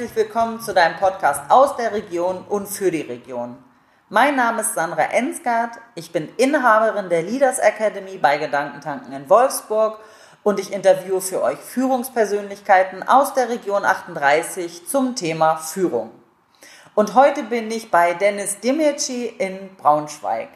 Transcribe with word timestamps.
herzlich 0.00 0.16
willkommen 0.16 0.62
zu 0.62 0.72
deinem 0.72 0.96
Podcast 0.96 1.50
aus 1.50 1.76
der 1.76 1.92
Region 1.92 2.42
und 2.48 2.66
für 2.66 2.90
die 2.90 3.02
Region. 3.02 3.58
Mein 4.08 4.34
Name 4.34 4.62
ist 4.62 4.72
Sandra 4.72 5.02
Ensgard, 5.02 5.72
ich 5.94 6.10
bin 6.10 6.30
Inhaberin 6.38 7.10
der 7.10 7.22
Leaders 7.22 7.58
Academy 7.58 8.16
bei 8.16 8.38
Gedankentanken 8.38 9.12
in 9.12 9.28
Wolfsburg 9.28 9.98
und 10.42 10.58
ich 10.58 10.72
interviewe 10.72 11.20
für 11.20 11.42
euch 11.42 11.58
Führungspersönlichkeiten 11.58 13.06
aus 13.06 13.34
der 13.34 13.50
Region 13.50 13.84
38 13.84 14.88
zum 14.88 15.16
Thema 15.16 15.56
Führung. 15.56 16.12
Und 16.94 17.14
heute 17.14 17.42
bin 17.42 17.70
ich 17.70 17.90
bei 17.90 18.14
Dennis 18.14 18.58
Dimirci 18.60 19.26
in 19.26 19.76
Braunschweig. 19.76 20.48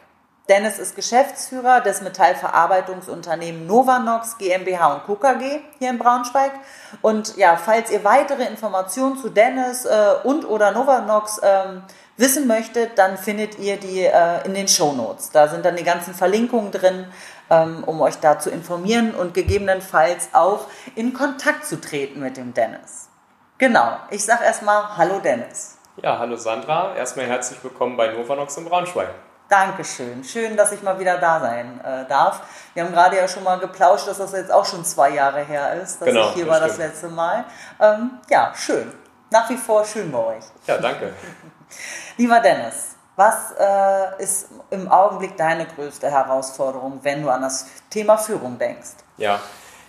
Dennis 0.47 0.77
ist 0.77 0.95
Geschäftsführer 0.95 1.81
des 1.81 2.01
Metallverarbeitungsunternehmens 2.01 3.67
Novanox 3.67 4.37
GmbH 4.37 4.93
und 4.93 5.03
Co. 5.05 5.15
KG 5.15 5.61
hier 5.79 5.89
in 5.89 5.97
Braunschweig. 5.97 6.51
Und 7.01 7.35
ja, 7.35 7.57
falls 7.57 7.89
ihr 7.89 8.03
weitere 8.03 8.43
Informationen 8.43 9.17
zu 9.17 9.29
Dennis 9.29 9.85
äh, 9.85 10.13
und 10.23 10.47
oder 10.47 10.71
Novanox 10.71 11.41
ähm, 11.41 11.81
wissen 12.17 12.45
möchtet, 12.45 12.99
dann 12.99 13.17
findet 13.17 13.57
ihr 13.57 13.77
die 13.77 14.01
äh, 14.01 14.45
in 14.45 14.53
den 14.53 14.67
Show 14.67 14.91
Notes. 14.91 15.31
Da 15.31 15.47
sind 15.47 15.65
dann 15.65 15.77
die 15.77 15.83
ganzen 15.83 16.13
Verlinkungen 16.13 16.71
drin, 16.71 17.07
ähm, 17.49 17.83
um 17.83 17.99
euch 18.01 18.19
da 18.19 18.37
zu 18.37 18.51
informieren 18.51 19.15
und 19.15 19.33
gegebenenfalls 19.33 20.29
auch 20.33 20.67
in 20.93 21.13
Kontakt 21.13 21.65
zu 21.65 21.81
treten 21.81 22.19
mit 22.19 22.37
dem 22.37 22.53
Dennis. 22.53 23.09
Genau, 23.57 23.97
ich 24.11 24.23
sage 24.23 24.43
erstmal 24.43 24.95
Hallo 24.95 25.19
Dennis. 25.19 25.79
Ja, 26.03 26.19
hallo 26.19 26.35
Sandra. 26.35 26.95
Erstmal 26.95 27.25
herzlich 27.25 27.63
willkommen 27.63 27.97
bei 27.97 28.11
Novanox 28.11 28.57
in 28.57 28.65
Braunschweig. 28.65 29.09
Dankeschön. 29.47 30.23
Schön, 30.23 30.57
dass 30.57 30.71
ich 30.71 30.81
mal 30.81 30.99
wieder 30.99 31.17
da 31.17 31.39
sein 31.39 31.79
äh, 31.81 32.07
darf. 32.07 32.41
Wir 32.73 32.83
haben 32.83 32.91
gerade 32.91 33.17
ja 33.17 33.27
schon 33.27 33.43
mal 33.43 33.59
geplauscht, 33.59 34.07
dass 34.07 34.17
das 34.17 34.31
jetzt 34.31 34.51
auch 34.51 34.65
schon 34.65 34.83
zwei 34.83 35.11
Jahre 35.11 35.43
her 35.43 35.73
ist, 35.81 36.01
dass 36.01 36.07
genau, 36.07 36.29
ich 36.29 36.35
hier 36.35 36.47
war 36.47 36.57
stimmt. 36.57 36.71
das 36.71 36.77
letzte 36.79 37.09
Mal. 37.09 37.45
Ähm, 37.79 38.11
ja, 38.29 38.53
schön. 38.55 38.91
Nach 39.29 39.47
wie 39.49 39.57
vor 39.57 39.85
schön 39.85 40.11
bei 40.11 40.17
euch. 40.17 40.45
Ja, 40.65 40.77
danke. 40.77 41.13
Lieber 42.17 42.39
Dennis, 42.39 42.95
was 43.15 43.53
äh, 43.59 44.23
ist 44.23 44.49
im 44.71 44.91
Augenblick 44.91 45.37
deine 45.37 45.67
größte 45.67 46.09
Herausforderung, 46.09 46.99
wenn 47.03 47.21
du 47.21 47.29
an 47.29 47.43
das 47.43 47.67
Thema 47.89 48.17
Führung 48.17 48.57
denkst? 48.57 48.95
Ja, 49.17 49.39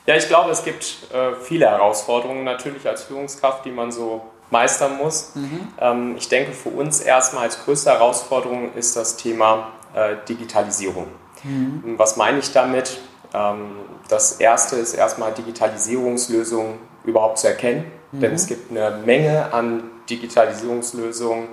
ja 0.04 0.16
ich 0.16 0.28
glaube, 0.28 0.50
es 0.50 0.62
gibt 0.64 1.10
äh, 1.12 1.34
viele 1.36 1.70
Herausforderungen 1.70 2.44
natürlich 2.44 2.86
als 2.86 3.04
Führungskraft, 3.04 3.64
die 3.64 3.70
man 3.70 3.90
so 3.90 4.20
meistern 4.50 4.96
muss. 4.96 5.32
Mhm. 5.34 5.68
Ähm, 5.80 6.14
ich 6.16 6.28
denke, 6.28 6.52
für 6.52 6.70
uns 6.70 7.00
erstmal 7.00 7.44
als 7.44 7.64
größte 7.64 7.90
Herausforderung 7.90 8.74
ist 8.74 8.96
das 8.96 9.16
Thema 9.16 9.72
äh, 9.94 10.16
Digitalisierung. 10.28 11.08
Mhm. 11.42 11.94
Was 11.96 12.16
meine 12.16 12.38
ich 12.38 12.52
damit? 12.52 13.00
Ähm, 13.34 13.76
das 14.08 14.32
erste 14.40 14.76
ist 14.76 14.94
erstmal 14.94 15.32
Digitalisierungslösungen 15.32 16.78
überhaupt 17.04 17.38
zu 17.38 17.48
erkennen, 17.48 17.90
denn 18.12 18.32
es 18.32 18.46
gibt 18.46 18.70
eine 18.70 18.98
Menge 19.04 19.52
an 19.52 19.90
Digitalisierungslösungen, 20.08 21.48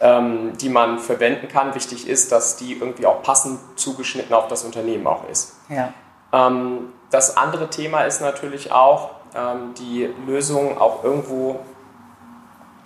ähm, 0.00 0.52
die 0.58 0.68
man 0.68 0.98
verwenden 0.98 1.48
kann. 1.48 1.74
Wichtig 1.74 2.08
ist, 2.08 2.32
dass 2.32 2.56
die 2.56 2.74
irgendwie 2.74 3.06
auch 3.06 3.22
passend 3.22 3.60
zugeschnitten 3.76 4.34
auf 4.34 4.48
das 4.48 4.64
Unternehmen 4.64 5.06
auch 5.06 5.28
ist. 5.30 5.56
Ja. 5.68 5.92
Ähm, 6.32 6.92
das 7.10 7.36
andere 7.36 7.68
Thema 7.70 8.02
ist 8.02 8.20
natürlich 8.20 8.72
auch, 8.72 9.10
ähm, 9.34 9.74
die 9.78 10.08
Lösung 10.26 10.78
auch 10.78 11.04
irgendwo 11.04 11.60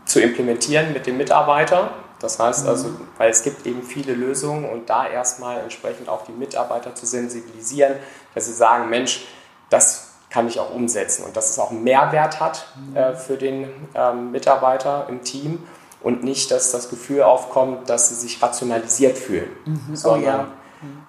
zu 0.07 0.21
implementieren 0.21 0.93
mit 0.93 1.07
dem 1.07 1.19
Mitarbeiter. 1.19 1.91
Das 2.21 2.39
heißt 2.39 2.67
also, 2.67 2.89
weil 3.19 3.29
es 3.29 3.43
gibt 3.43 3.67
eben 3.67 3.83
viele 3.83 4.15
Lösungen 4.15 4.65
und 4.65 4.89
da 4.89 5.07
erstmal 5.07 5.61
entsprechend 5.61 6.09
auch 6.09 6.25
die 6.25 6.33
Mitarbeiter 6.33 6.95
zu 6.95 7.05
sensibilisieren, 7.05 7.95
dass 8.35 8.47
sie 8.47 8.55
sagen, 8.55 8.89
Mensch, 8.89 9.27
das 9.69 10.15
kann 10.31 10.48
ich 10.48 10.59
auch 10.59 10.75
umsetzen 10.75 11.25
und 11.25 11.37
dass 11.37 11.51
es 11.51 11.59
auch 11.59 11.71
einen 11.71 11.85
Mehrwert 11.85 12.41
hat 12.41 12.67
äh, 12.95 13.13
für 13.14 13.36
den 13.36 13.69
ähm, 13.95 14.33
Mitarbeiter 14.33 15.07
im 15.08 15.23
Team 15.23 15.63
und 16.01 16.25
nicht, 16.25 16.51
dass 16.51 16.70
das 16.70 16.89
Gefühl 16.89 17.23
aufkommt, 17.23 17.91
dass 17.91 18.09
sie 18.09 18.14
sich 18.14 18.42
rationalisiert 18.42 19.19
fühlen, 19.19 19.51
sondern 19.92 20.53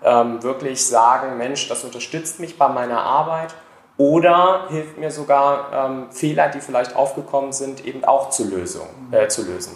ähm, 0.03 0.44
wirklich 0.44 0.85
sagen, 0.85 1.38
Mensch, 1.38 1.67
das 1.67 1.83
unterstützt 1.83 2.39
mich 2.39 2.57
bei 2.57 2.67
meiner 2.67 3.01
Arbeit 3.01 3.53
oder 3.97 4.65
hilft 4.69 4.97
mir 4.99 5.09
sogar 5.09 5.71
ähm, 5.73 6.07
Fehler, 6.11 6.49
die 6.49 6.59
vielleicht 6.59 6.95
aufgekommen 6.95 7.51
sind, 7.51 7.83
eben 7.83 8.03
auch 8.05 8.29
zu, 8.29 8.43
Lösung, 8.47 8.87
äh, 9.11 9.27
zu 9.27 9.43
lösen. 9.43 9.75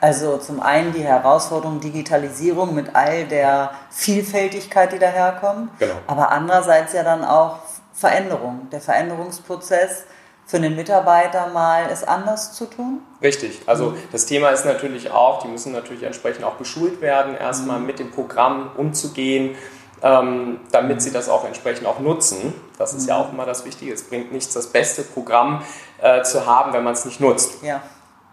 Also 0.00 0.38
zum 0.38 0.60
einen 0.60 0.92
die 0.92 1.04
Herausforderung 1.04 1.78
Digitalisierung 1.80 2.74
mit 2.74 2.94
all 2.96 3.24
der 3.24 3.70
Vielfältigkeit, 3.90 4.92
die 4.92 4.98
daherkommt, 4.98 5.70
Genau. 5.78 5.94
aber 6.08 6.32
andererseits 6.32 6.92
ja 6.92 7.04
dann 7.04 7.24
auch 7.24 7.58
Veränderung, 7.92 8.68
der 8.72 8.80
Veränderungsprozess 8.80 10.04
für 10.44 10.60
den 10.60 10.76
Mitarbeiter 10.76 11.48
mal 11.48 11.86
es 11.90 12.04
anders 12.04 12.52
zu 12.52 12.66
tun. 12.66 13.00
Richtig. 13.22 13.62
Also 13.66 13.94
das 14.12 14.26
Thema 14.26 14.50
ist 14.50 14.64
natürlich 14.64 15.10
auch, 15.10 15.42
die 15.42 15.48
müssen 15.48 15.72
natürlich 15.72 16.04
entsprechend 16.04 16.44
auch 16.44 16.58
geschult 16.58 17.00
werden, 17.00 17.36
erstmal 17.36 17.80
mit 17.80 17.98
dem 17.98 18.10
Programm 18.12 18.70
umzugehen, 18.76 19.56
ähm, 20.02 20.60
damit 20.72 21.02
sie 21.02 21.12
das 21.12 21.28
auch 21.28 21.44
entsprechend 21.44 21.86
auch 21.86 22.00
nutzen. 22.00 22.54
Das 22.78 22.94
ist 22.94 23.08
ja 23.08 23.16
auch 23.16 23.32
immer 23.32 23.46
das 23.46 23.64
Wichtige. 23.64 23.92
Es 23.92 24.04
bringt 24.04 24.32
nichts, 24.32 24.54
das 24.54 24.68
beste 24.68 25.02
Programm 25.02 25.62
äh, 26.00 26.22
zu 26.22 26.46
haben, 26.46 26.72
wenn 26.72 26.84
man 26.84 26.94
es 26.94 27.04
nicht 27.04 27.20
nutzt. 27.20 27.62
Ja. 27.62 27.82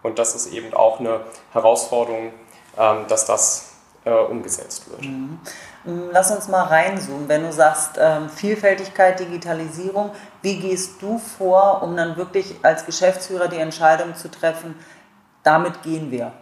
Und 0.02 0.18
das 0.18 0.34
ist 0.34 0.52
eben 0.52 0.74
auch 0.74 1.00
eine 1.00 1.20
Herausforderung, 1.52 2.32
ähm, 2.78 3.04
dass 3.08 3.24
das 3.24 3.72
äh, 4.04 4.10
umgesetzt 4.10 4.90
wird. 4.90 5.00
Lass 5.84 6.30
uns 6.30 6.48
mal 6.48 6.62
reinzoomen. 6.62 7.28
Wenn 7.28 7.42
du 7.42 7.52
sagst 7.52 7.98
ähm, 7.98 8.28
Vielfältigkeit, 8.28 9.20
Digitalisierung, 9.20 10.10
wie 10.42 10.58
gehst 10.58 11.00
du 11.00 11.18
vor, 11.18 11.82
um 11.82 11.96
dann 11.96 12.16
wirklich 12.16 12.54
als 12.62 12.86
Geschäftsführer 12.86 13.48
die 13.48 13.58
Entscheidung 13.58 14.14
zu 14.14 14.30
treffen, 14.30 14.76
damit 15.42 15.82
gehen 15.82 16.10
wir? 16.10 16.32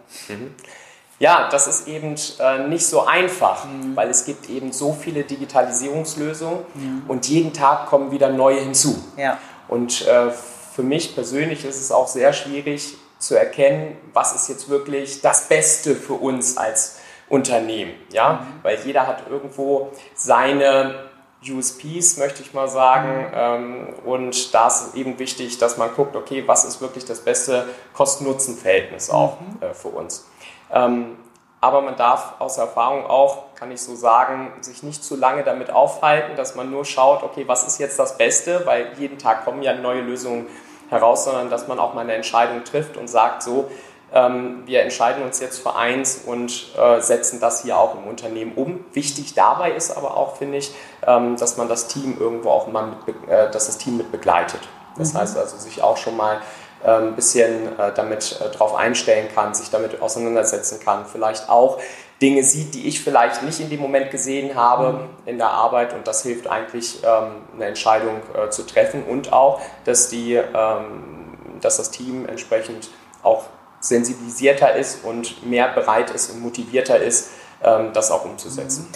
Ja, 1.23 1.47
das 1.49 1.67
ist 1.67 1.87
eben 1.87 2.15
äh, 2.39 2.67
nicht 2.67 2.85
so 2.85 3.05
einfach, 3.05 3.65
weil 3.95 4.09
es 4.09 4.25
gibt 4.25 4.49
eben 4.49 4.73
so 4.73 4.91
viele 4.91 5.23
Digitalisierungslösungen 5.23 6.65
und 7.07 7.29
jeden 7.29 7.53
Tag 7.53 7.85
kommen 7.85 8.11
wieder 8.11 8.27
neue 8.27 8.59
hinzu. 8.59 9.01
Ja. 9.15 9.37
Und 9.69 10.05
äh, 10.05 10.31
für 10.75 10.83
mich 10.83 11.15
persönlich 11.15 11.63
ist 11.63 11.79
es 11.79 11.93
auch 11.93 12.09
sehr 12.09 12.33
schwierig 12.33 12.97
zu 13.19 13.35
erkennen, 13.35 13.95
was 14.11 14.35
ist 14.35 14.49
jetzt 14.49 14.67
wirklich 14.67 15.21
das 15.21 15.47
Beste 15.47 15.95
für 15.95 16.15
uns 16.15 16.57
als 16.57 16.97
Unternehmen. 17.29 17.93
Ja? 18.11 18.45
Weil 18.61 18.79
jeder 18.83 19.07
hat 19.07 19.23
irgendwo 19.29 19.93
seine 20.15 21.05
USPs, 21.49 22.17
möchte 22.17 22.41
ich 22.41 22.53
mal 22.53 22.67
sagen. 22.67 23.31
Ähm, 23.33 23.87
und 24.03 24.53
da 24.53 24.67
ist 24.67 24.87
es 24.89 24.93
eben 24.95 25.17
wichtig, 25.19 25.57
dass 25.57 25.77
man 25.77 25.89
guckt, 25.95 26.17
okay, 26.17 26.43
was 26.45 26.65
ist 26.65 26.81
wirklich 26.81 27.05
das 27.05 27.21
beste 27.21 27.65
Kosten-Nutzen-Verhältnis 27.93 29.09
auch 29.09 29.37
äh, 29.61 29.73
für 29.73 29.87
uns. 29.87 30.25
Ähm, 30.73 31.17
aber 31.61 31.81
man 31.81 31.95
darf 31.95 32.33
aus 32.39 32.57
Erfahrung 32.57 33.05
auch, 33.05 33.55
kann 33.55 33.71
ich 33.71 33.81
so 33.81 33.95
sagen, 33.95 34.51
sich 34.59 34.83
nicht 34.83 35.01
zu 35.01 35.15
lange 35.15 35.43
damit 35.43 35.71
aufhalten, 35.71 36.35
dass 36.35 36.55
man 36.55 36.69
nur 36.69 36.83
schaut, 36.83 37.23
okay, 37.23 37.47
was 37.47 37.65
ist 37.65 37.79
jetzt 37.79 37.97
das 37.97 38.17
Beste, 38.17 38.65
weil 38.65 38.87
jeden 38.97 39.17
Tag 39.17 39.45
kommen 39.45 39.61
ja 39.61 39.73
neue 39.73 40.01
Lösungen 40.01 40.47
heraus, 40.89 41.23
sondern 41.23 41.49
dass 41.49 41.69
man 41.69 41.79
auch 41.79 41.93
mal 41.93 42.01
eine 42.01 42.15
Entscheidung 42.15 42.65
trifft 42.65 42.97
und 42.97 43.07
sagt, 43.07 43.43
so, 43.43 43.71
ähm, 44.13 44.63
wir 44.65 44.81
entscheiden 44.81 45.23
uns 45.23 45.39
jetzt 45.39 45.59
für 45.59 45.75
eins 45.75 46.23
und 46.25 46.75
äh, 46.77 46.99
setzen 46.99 47.39
das 47.39 47.63
hier 47.63 47.77
auch 47.77 47.95
im 47.95 48.07
Unternehmen 48.09 48.53
um. 48.55 48.83
Wichtig 48.93 49.33
dabei 49.33 49.71
ist 49.71 49.95
aber 49.95 50.17
auch, 50.17 50.35
finde 50.35 50.57
ich, 50.57 50.73
ähm, 51.07 51.37
dass 51.37 51.57
man 51.57 51.69
das 51.69 51.87
Team 51.87 52.17
irgendwo 52.19 52.49
auch 52.49 52.67
mal 52.67 52.93
mit, 53.05 53.15
äh, 53.29 53.49
dass 53.49 53.67
das 53.67 53.77
Team 53.77 53.97
mit 53.97 54.11
begleitet. 54.11 54.61
Das 54.97 55.15
heißt 55.15 55.37
also, 55.37 55.57
sich 55.57 55.81
auch 55.81 55.97
schon 55.97 56.15
mal 56.15 56.41
ein 56.89 57.15
bisschen 57.15 57.77
äh, 57.79 57.93
damit 57.95 58.39
äh, 58.41 58.55
drauf 58.55 58.75
einstellen 58.75 59.27
kann, 59.33 59.53
sich 59.53 59.69
damit 59.69 60.01
auseinandersetzen 60.01 60.79
kann, 60.79 61.05
vielleicht 61.05 61.49
auch 61.49 61.79
Dinge 62.21 62.43
sieht, 62.43 62.73
die 62.73 62.87
ich 62.87 63.03
vielleicht 63.03 63.43
nicht 63.43 63.59
in 63.59 63.69
dem 63.69 63.81
Moment 63.81 64.09
gesehen 64.09 64.55
habe 64.55 65.09
in 65.25 65.37
der 65.37 65.49
Arbeit. 65.49 65.93
Und 65.93 66.07
das 66.07 66.23
hilft 66.23 66.47
eigentlich, 66.47 67.03
ähm, 67.03 67.41
eine 67.55 67.65
Entscheidung 67.65 68.21
äh, 68.33 68.49
zu 68.49 68.65
treffen. 68.65 69.03
Und 69.03 69.33
auch, 69.33 69.59
dass, 69.83 70.09
die, 70.09 70.35
ähm, 70.35 71.57
dass 71.59 71.77
das 71.77 71.91
Team 71.91 72.25
entsprechend 72.27 72.89
auch 73.23 73.43
sensibilisierter 73.81 74.75
ist 74.75 75.03
und 75.03 75.45
mehr 75.45 75.67
bereit 75.67 76.11
ist 76.11 76.31
und 76.31 76.41
motivierter 76.41 76.97
ist, 76.97 77.31
ähm, 77.61 77.91
das 77.93 78.09
auch 78.09 78.23
umzusetzen. 78.23 78.87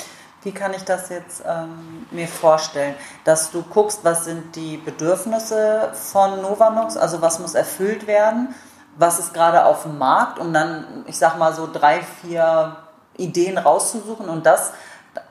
Wie 0.43 0.51
kann 0.51 0.73
ich 0.73 0.83
das 0.83 1.09
jetzt 1.09 1.43
ähm, 1.45 2.05
mir 2.11 2.27
vorstellen? 2.27 2.95
Dass 3.23 3.51
du 3.51 3.63
guckst, 3.63 4.03
was 4.03 4.25
sind 4.25 4.55
die 4.55 4.77
Bedürfnisse 4.77 5.91
von 5.93 6.41
Novanox, 6.41 6.95
also 6.95 7.21
was 7.21 7.39
muss 7.39 7.55
erfüllt 7.55 8.07
werden, 8.07 8.53
was 8.97 9.19
ist 9.19 9.33
gerade 9.33 9.65
auf 9.65 9.83
dem 9.83 9.97
Markt, 9.97 10.39
um 10.39 10.53
dann, 10.53 11.03
ich 11.07 11.17
sag 11.17 11.37
mal 11.37 11.53
so 11.53 11.67
drei, 11.71 12.01
vier 12.21 12.77
Ideen 13.17 13.57
rauszusuchen. 13.57 14.29
Und 14.29 14.45
das, 14.45 14.73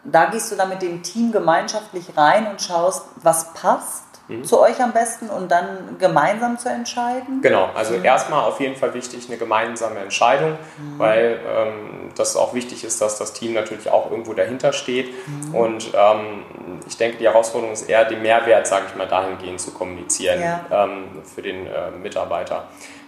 da 0.05 0.27
gehst 0.27 0.51
du 0.51 0.57
dann 0.57 0.69
mit 0.69 0.83
dem 0.83 1.03
Team 1.03 1.33
gemeinschaftlich 1.33 2.17
rein 2.17 2.49
und 2.49 2.61
schaust, 2.61 3.05
was 3.23 3.53
passt 3.55 4.06
zu 4.43 4.61
euch 4.61 4.83
am 4.83 4.93
besten 4.93 5.29
und 5.29 5.51
dann 5.51 5.97
gemeinsam 5.99 6.59
zu 6.59 6.69
entscheiden. 6.69 7.41
Genau, 7.43 7.71
also 7.75 7.95
erstmal 7.95 8.45
auf 8.45 8.59
jeden 8.61 8.75
Fall 8.75 8.93
wichtig 8.93 9.29
eine 9.29 9.37
gemeinsame 9.39 10.01
Entscheidung, 10.01 10.59
weil 10.99 11.39
ähm, 11.47 12.11
das 12.17 12.37
auch 12.37 12.53
wichtig 12.53 12.83
ist, 12.83 13.01
dass 13.01 13.19
das 13.19 13.33
Team 13.35 13.53
natürlich 13.55 13.89
auch 13.89 14.11
irgendwo 14.11 14.35
dahinter 14.35 14.73
steht. 14.73 15.15
Und 15.53 15.93
ähm, 15.95 16.43
ich 16.89 16.97
denke, 16.97 17.19
die 17.19 17.25
Herausforderung 17.25 17.73
ist 17.73 17.89
eher, 17.89 18.05
den 18.05 18.23
Mehrwert, 18.23 18.67
sage 18.67 18.87
ich 18.89 18.97
mal, 18.97 19.07
dahingehend 19.07 19.61
zu 19.61 19.71
kommunizieren 19.71 20.41
Ja. 20.41 20.65
ähm, 20.73 21.23
für 21.23 21.43
den 21.43 21.67
äh, 21.67 21.91
Mitarbeiter. 22.03 22.65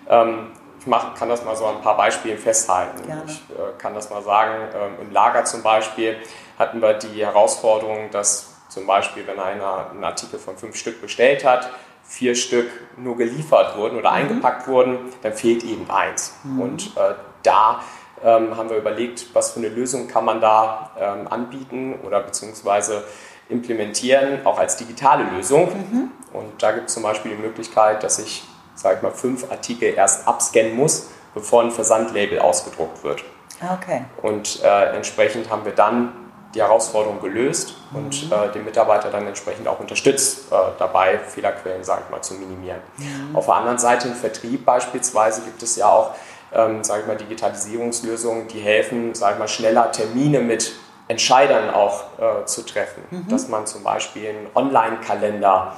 Ähm, 0.09 0.53
mach, 0.87 1.15
kann 1.15 1.29
das 1.29 1.44
mal 1.44 1.56
so 1.56 1.67
ein 1.67 1.81
paar 1.82 1.97
Beispielen 1.97 2.38
festhalten. 2.38 3.05
Gerne. 3.05 3.23
Ich 3.26 3.41
äh, 3.50 3.76
kann 3.79 3.94
das 3.94 4.11
mal 4.11 4.23
sagen, 4.23 4.55
ähm, 4.75 5.06
im 5.06 5.12
Lager 5.12 5.44
zum 5.44 5.62
Beispiel 5.62 6.17
hatten 6.59 6.81
wir 6.81 6.94
die 6.94 7.25
Herausforderung, 7.25 8.11
dass 8.11 8.55
zum 8.69 8.87
Beispiel, 8.87 9.26
wenn 9.26 9.38
einer 9.38 9.91
einen 9.91 10.05
Artikel 10.05 10.38
von 10.38 10.56
fünf 10.56 10.76
Stück 10.76 11.00
bestellt 11.00 11.44
hat, 11.44 11.70
vier 12.05 12.35
Stück 12.35 12.70
nur 12.97 13.17
geliefert 13.17 13.76
wurden 13.76 13.99
oder 13.99 14.11
mhm. 14.11 14.17
eingepackt 14.17 14.67
wurden, 14.67 14.99
dann 15.23 15.35
fehlt 15.35 15.62
eben 15.65 15.88
eins. 15.91 16.35
Mhm. 16.43 16.61
Und 16.61 16.87
äh, 16.97 17.15
da 17.43 17.82
ähm, 18.25 18.56
haben 18.56 18.70
wir 18.70 18.79
überlegt, 18.79 19.26
was 19.35 19.53
für 19.53 19.61
eine 19.61 19.69
Lösung 19.69 20.09
kann 20.09 20.25
man 20.25 20.41
da 20.41 20.91
ähm, 20.99 21.29
anbieten 21.29 21.94
oder 22.05 22.20
beziehungsweise 22.20 23.05
implementieren, 23.49 24.44
auch 24.44 24.59
als 24.59 24.76
digitale 24.76 25.25
Lösung. 25.25 25.67
Mhm. 25.67 26.11
Und 26.32 26.62
da 26.62 26.73
gibt 26.73 26.88
es 26.88 26.94
zum 26.94 27.03
Beispiel 27.03 27.37
die 27.37 27.43
Möglichkeit, 27.43 28.03
dass 28.03 28.19
ich, 28.19 28.44
sage 28.75 28.97
ich 28.97 29.03
mal, 29.03 29.12
fünf 29.12 29.50
Artikel 29.50 29.94
erst 29.94 30.26
abscannen 30.26 30.76
muss, 30.76 31.09
bevor 31.35 31.62
ein 31.62 31.70
Versandlabel 31.70 32.38
ausgedruckt 32.41 33.05
wird. 33.05 33.23
Okay. 33.62 34.05
Und 34.23 34.62
äh, 34.62 34.94
entsprechend 34.94 35.50
haben 35.50 35.65
wir 35.65 35.73
dann 35.73 36.12
die 36.55 36.61
Herausforderung 36.61 37.21
gelöst 37.21 37.75
mhm. 37.91 37.99
und 37.99 38.33
äh, 38.33 38.53
den 38.53 38.65
Mitarbeiter 38.65 39.11
dann 39.11 39.27
entsprechend 39.27 39.69
auch 39.69 39.81
unterstützt, 39.81 40.50
äh, 40.50 40.56
dabei 40.79 41.19
Fehlerquellen, 41.19 41.85
sage 41.85 42.03
ich 42.06 42.11
mal, 42.11 42.23
zu 42.23 42.35
minimieren. 42.35 42.81
Mhm. 42.97 43.37
Auf 43.37 43.47
der 43.47 43.56
anderen 43.56 43.79
Seite 43.79 44.09
im 44.09 44.15
Vertrieb 44.15 44.65
beispielsweise 44.65 45.43
gibt 45.43 45.62
es 45.62 45.77
ja 45.77 45.89
auch, 45.89 46.15
ähm, 46.53 46.83
sage 46.83 47.03
ich 47.03 47.06
mal, 47.06 47.17
Digitalisierungslösungen, 47.17 48.49
die 48.49 48.61
helfen, 48.61 49.15
sage 49.15 49.35
ich 49.35 49.39
mal, 49.39 49.49
schneller 49.49 49.93
Termine 49.93 50.41
mit 50.41 50.73
Entscheidern 51.09 51.71
auch 51.71 52.05
äh, 52.19 52.45
zu 52.45 52.65
treffen. 52.65 53.03
Mhm. 53.11 53.29
Dass 53.29 53.49
man 53.49 53.67
zum 53.67 53.83
Beispiel 53.83 54.29
einen 54.29 54.49
Online-Kalender 54.55 55.75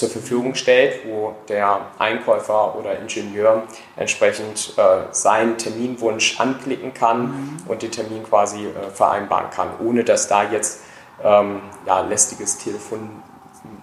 zur 0.00 0.08
Verfügung 0.08 0.54
stellt, 0.54 1.06
wo 1.06 1.34
der 1.48 1.86
Einkäufer 1.98 2.74
oder 2.76 2.98
Ingenieur 2.98 3.64
entsprechend 3.96 4.72
äh, 4.78 5.12
seinen 5.12 5.58
Terminwunsch 5.58 6.40
anklicken 6.40 6.94
kann 6.94 7.22
mhm. 7.22 7.56
und 7.68 7.82
den 7.82 7.90
Termin 7.90 8.24
quasi 8.24 8.66
äh, 8.66 8.90
vereinbaren 8.92 9.50
kann, 9.50 9.68
ohne 9.78 10.02
dass 10.02 10.26
da 10.26 10.50
jetzt 10.50 10.80
ähm, 11.22 11.60
ja, 11.86 12.00
lästiges 12.00 12.58
Telefon, 12.58 13.10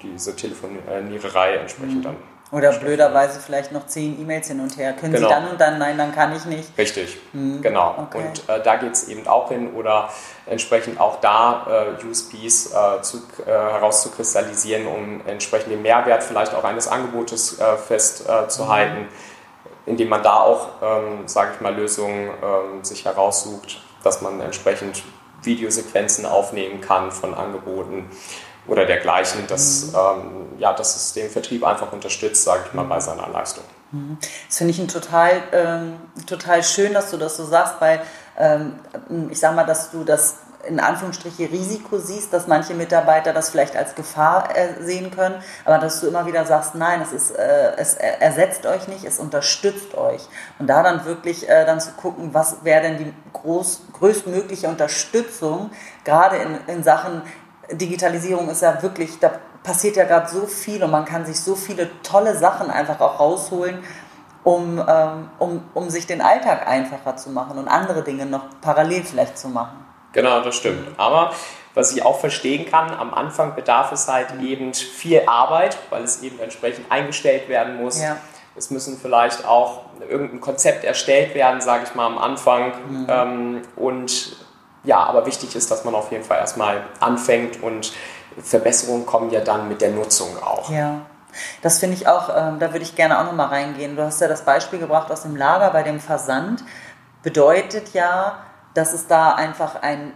diese 0.02 0.36
Telefoniererei 0.36 1.58
entsprechend 1.58 1.98
mhm. 1.98 2.02
dann 2.02 2.16
oder 2.49 2.71
blöderweise 2.71 3.41
vielleicht 3.41 3.73
noch 3.73 3.88
zehn 3.88 4.19
E-Mails 4.21 4.47
hin 4.47 4.61
und 4.61 4.77
her. 4.77 4.94
Können 4.94 5.13
genau. 5.13 5.27
Sie 5.27 5.33
dann 5.33 5.47
und 5.49 5.59
dann? 5.59 5.77
Nein, 5.79 5.97
dann 5.97 6.13
kann 6.15 6.33
ich 6.33 6.45
nicht. 6.45 6.77
Richtig, 6.77 7.17
hm. 7.33 7.61
genau. 7.61 7.95
Okay. 8.07 8.25
Und 8.25 8.49
äh, 8.49 8.63
da 8.63 8.77
geht 8.77 8.94
es 8.94 9.09
eben 9.09 9.27
auch 9.27 9.49
hin 9.49 9.73
oder 9.73 10.09
entsprechend 10.45 10.99
auch 10.99 11.19
da 11.19 11.67
äh, 11.99 12.05
USPs 12.05 12.73
äh, 12.73 13.01
zu, 13.01 13.17
äh, 13.45 13.49
herauszukristallisieren, 13.49 14.88
um 14.88 15.21
entsprechend 15.27 15.73
den 15.73 15.81
Mehrwert 15.81 16.23
vielleicht 16.23 16.53
auch 16.55 16.63
eines 16.63 16.88
Angebotes 16.88 17.59
äh, 17.59 17.75
festzuhalten, 17.75 19.01
mhm. 19.01 19.07
indem 19.85 20.07
man 20.07 20.23
da 20.23 20.39
auch, 20.39 20.69
ähm, 20.81 21.27
sage 21.27 21.51
ich 21.55 21.61
mal, 21.61 21.75
Lösungen 21.75 22.29
ähm, 22.29 22.83
sich 22.83 23.03
heraussucht, 23.03 23.81
dass 24.03 24.21
man 24.21 24.39
entsprechend 24.39 25.03
Videosequenzen 25.44 26.25
aufnehmen 26.25 26.79
kann 26.79 27.11
von 27.11 27.33
Angeboten 27.33 28.09
oder 28.68 28.86
dergleichen, 28.86 29.48
dass, 29.48 29.88
mhm. 29.88 29.96
ähm, 29.96 30.60
ja, 30.60 30.74
dass 30.74 30.96
es 30.96 31.14
den 31.14 31.30
Vertrieb 31.30 31.64
einfach 31.64 31.92
unterstützt, 31.92 32.44
sage 32.44 32.64
ich 32.68 32.74
mal, 32.74 32.84
bei 32.84 33.00
seiner 33.00 33.28
Leistung. 33.30 33.64
Mhm. 33.92 34.18
Das 34.48 34.58
finde 34.58 34.72
ich 34.72 34.80
ein 34.80 34.88
total, 34.88 35.42
ähm, 35.52 35.96
total 36.25 36.64
schön, 36.64 36.94
dass 36.94 37.12
du 37.12 37.18
das 37.18 37.38
so 37.38 37.46
sagst, 37.46 37.75
weil 37.80 38.02
ähm, 38.38 38.74
ich 39.30 39.40
sage 39.40 39.56
mal, 39.56 39.66
dass 39.66 39.92
du 39.92 40.04
das 40.04 40.38
in 40.68 40.80
Anführungsstriche 40.80 41.50
Risiko 41.50 41.98
siehst, 41.98 42.34
dass 42.34 42.48
manche 42.48 42.74
Mitarbeiter 42.74 43.34
das 43.34 43.50
vielleicht 43.50 43.75
als 43.75 43.96
Gefahr 43.96 44.56
äh, 44.56 44.84
sehen 44.84 45.12
können, 45.12 45.36
aber 45.66 45.78
dass 45.78 46.02
du 46.02 46.08
immer 46.08 46.25
wieder 46.25 46.46
sagst, 46.46 46.75
nein, 46.75 47.02
es, 47.02 47.14
ist, 47.14 47.31
äh, 47.31 47.74
es 47.78 47.94
ersetzt 47.94 48.66
euch 48.66 48.88
nicht, 48.88 49.06
es 49.06 49.19
unterstützt 49.19 49.96
euch. 49.96 50.28
Und 50.60 50.68
da 50.68 50.84
dann 50.84 51.06
wirklich 51.06 51.50
äh, 51.50 51.66
dann 51.66 51.80
zu 51.80 51.92
gucken, 51.92 52.34
was 52.34 52.64
wäre 52.64 52.81
denn 52.81 52.98
die 52.98 53.14
groß, 53.34 53.84
größtmögliche 53.94 54.68
Unterstützung, 54.68 55.72
gerade 56.04 56.38
in, 56.38 56.58
in 56.68 56.84
Sachen 56.84 57.22
Digitalisierung 57.72 58.50
ist 58.50 58.62
ja 58.62 58.81
wirklich, 58.81 59.19
da 59.19 59.31
passiert 59.64 59.98
ja 59.98 60.06
gerade 60.06 60.30
so 60.30 60.46
viel 60.48 60.84
und 60.84 60.92
man 60.92 61.06
kann 61.06 61.25
sich 61.25 61.40
so 61.40 61.56
viele 61.56 61.90
tolle 62.02 62.38
Sachen 62.38 62.69
einfach 62.69 63.00
auch 63.02 63.19
rausholen, 63.19 63.84
um, 64.44 64.81
ähm, 64.88 65.30
um, 65.40 65.64
um 65.74 65.90
sich 65.90 66.08
den 66.08 66.22
Alltag 66.22 66.68
einfacher 66.68 67.18
zu 67.18 67.31
machen 67.31 67.58
und 67.58 67.68
andere 67.68 68.04
Dinge 68.04 68.25
noch 68.25 68.46
parallel 68.62 69.04
vielleicht 69.04 69.38
zu 69.38 69.50
machen. 69.50 69.86
Genau, 70.14 70.42
das 70.42 70.56
stimmt. 70.56 70.88
Aber 70.98 71.31
was 71.74 71.92
ich 71.92 72.04
auch 72.04 72.19
verstehen 72.19 72.66
kann, 72.69 72.90
am 72.92 73.14
Anfang 73.14 73.56
bedarf 73.56 73.92
es 73.92 74.08
halt 74.08 74.28
eben 74.42 74.74
viel 74.74 75.24
Arbeit, 75.28 75.78
weil 75.90 76.04
es 76.04 76.24
eben 76.24 76.40
entsprechend 76.40 76.92
eingestellt 76.92 77.50
werden 77.50 77.78
muss. 77.78 78.02
Ja. 78.02 78.18
Es 78.56 78.72
müssen 78.72 78.98
vielleicht 78.98 79.46
auch 79.46 79.81
irgendein 80.10 80.42
Konzept 80.42 80.84
erstellt 80.84 81.36
werden, 81.36 81.62
sage 81.62 81.84
ich 81.88 81.94
mal 81.94 82.08
am 82.08 82.18
Anfang. 82.18 82.72
Mhm. 82.90 83.08
Ähm, 83.08 83.62
und 83.75 84.46
ja, 84.88 85.04
aber 85.04 85.25
wichtig 85.25 85.56
ist, 85.56 85.69
dass 85.69 85.84
man 85.84 85.94
auf 85.94 86.12
jeden 86.12 86.24
Fall 86.24 86.38
erstmal 86.38 86.81
anfängt 87.00 87.62
und 87.62 87.92
Verbesserungen 88.42 89.06
kommen 89.06 89.30
ja 89.31 89.42
dann 89.42 89.68
mit 89.68 89.81
der 89.81 89.92
Nutzung 89.92 90.30
auch. 90.42 90.72
Ja. 90.72 91.01
Das 91.62 91.80
finde 91.80 91.95
ich 91.95 92.07
auch, 92.07 92.30
ähm, 92.36 92.57
da 92.60 92.72
würde 92.72 92.84
ich 92.84 92.95
gerne 92.95 93.19
auch 93.19 93.25
nochmal 93.25 93.48
reingehen. 93.48 93.95
Du 93.95 94.04
hast 94.04 94.22
ja 94.22 94.28
das 94.28 94.44
Beispiel 94.44 94.80
gebracht 94.80 95.12
aus 95.12 95.24
dem 95.24 95.36
Lager 95.36 95.69
bei 95.72 95.84
dem 95.84 96.00
Versand. 96.00 96.63
Bedeutet 97.22 97.94
ja, 97.94 98.39
dass 98.74 98.94
es 98.94 99.07
da 99.07 99.34
einfach 99.34 99.81
ein, 99.81 100.13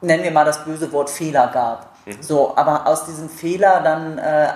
nennen 0.00 0.22
wir 0.22 0.30
mal 0.30 0.44
das 0.44 0.64
böse 0.64 0.92
Wort 0.92 1.10
Fehler 1.10 1.48
gab. 1.48 1.90
Mhm. 2.06 2.22
So, 2.22 2.56
aber 2.56 2.86
aus 2.86 3.06
diesem 3.06 3.28
Fehler 3.28 3.80
dann 3.80 4.18
äh, 4.18 4.48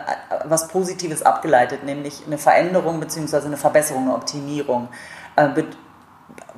was 0.44 0.68
Positives 0.68 1.22
abgeleitet, 1.22 1.82
nämlich 1.84 2.22
eine 2.24 2.38
Veränderung 2.38 3.00
bzw. 3.00 3.46
eine 3.46 3.56
Verbesserung, 3.56 4.04
eine 4.04 4.14
Optimierung. 4.14 4.88
Äh, 5.34 5.48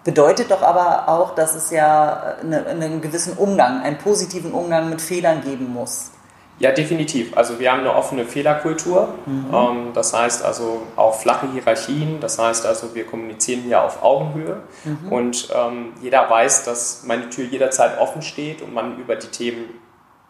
Bedeutet 0.05 0.51
doch 0.51 0.63
aber 0.63 1.09
auch, 1.09 1.35
dass 1.35 1.55
es 1.55 1.71
ja 1.71 2.37
eine, 2.41 2.67
einen 2.67 3.01
gewissen 3.01 3.37
Umgang, 3.37 3.83
einen 3.83 3.99
positiven 3.99 4.53
Umgang 4.53 4.91
mit 4.91 5.01
Fehlern 5.01 5.43
geben 5.43 5.73
muss. 5.73 6.11
Ja, 6.59 6.71
definitiv. 6.71 7.37
Also 7.37 7.59
wir 7.59 7.73
haben 7.73 7.81
eine 7.81 7.95
offene 7.95 8.25
Fehlerkultur. 8.25 9.15
Mhm. 9.27 9.47
Ähm, 9.53 9.91
das 9.95 10.13
heißt 10.13 10.45
also 10.45 10.83
auch 10.97 11.21
flache 11.21 11.51
Hierarchien. 11.51 12.21
Das 12.21 12.39
heißt 12.39 12.67
also, 12.67 12.95
wir 12.95 13.07
kommunizieren 13.07 13.63
hier 13.63 13.83
auf 13.83 14.03
Augenhöhe. 14.03 14.63
Mhm. 14.85 15.13
Und 15.13 15.49
ähm, 15.55 15.93
jeder 16.01 16.29
weiß, 16.29 16.65
dass 16.65 17.05
meine 17.05 17.31
Tür 17.31 17.47
jederzeit 17.47 17.99
offen 17.99 18.23
steht 18.23 18.63
und 18.63 18.75
man 18.75 18.99
über 18.99 19.17
die 19.17 19.29
Themen 19.29 19.65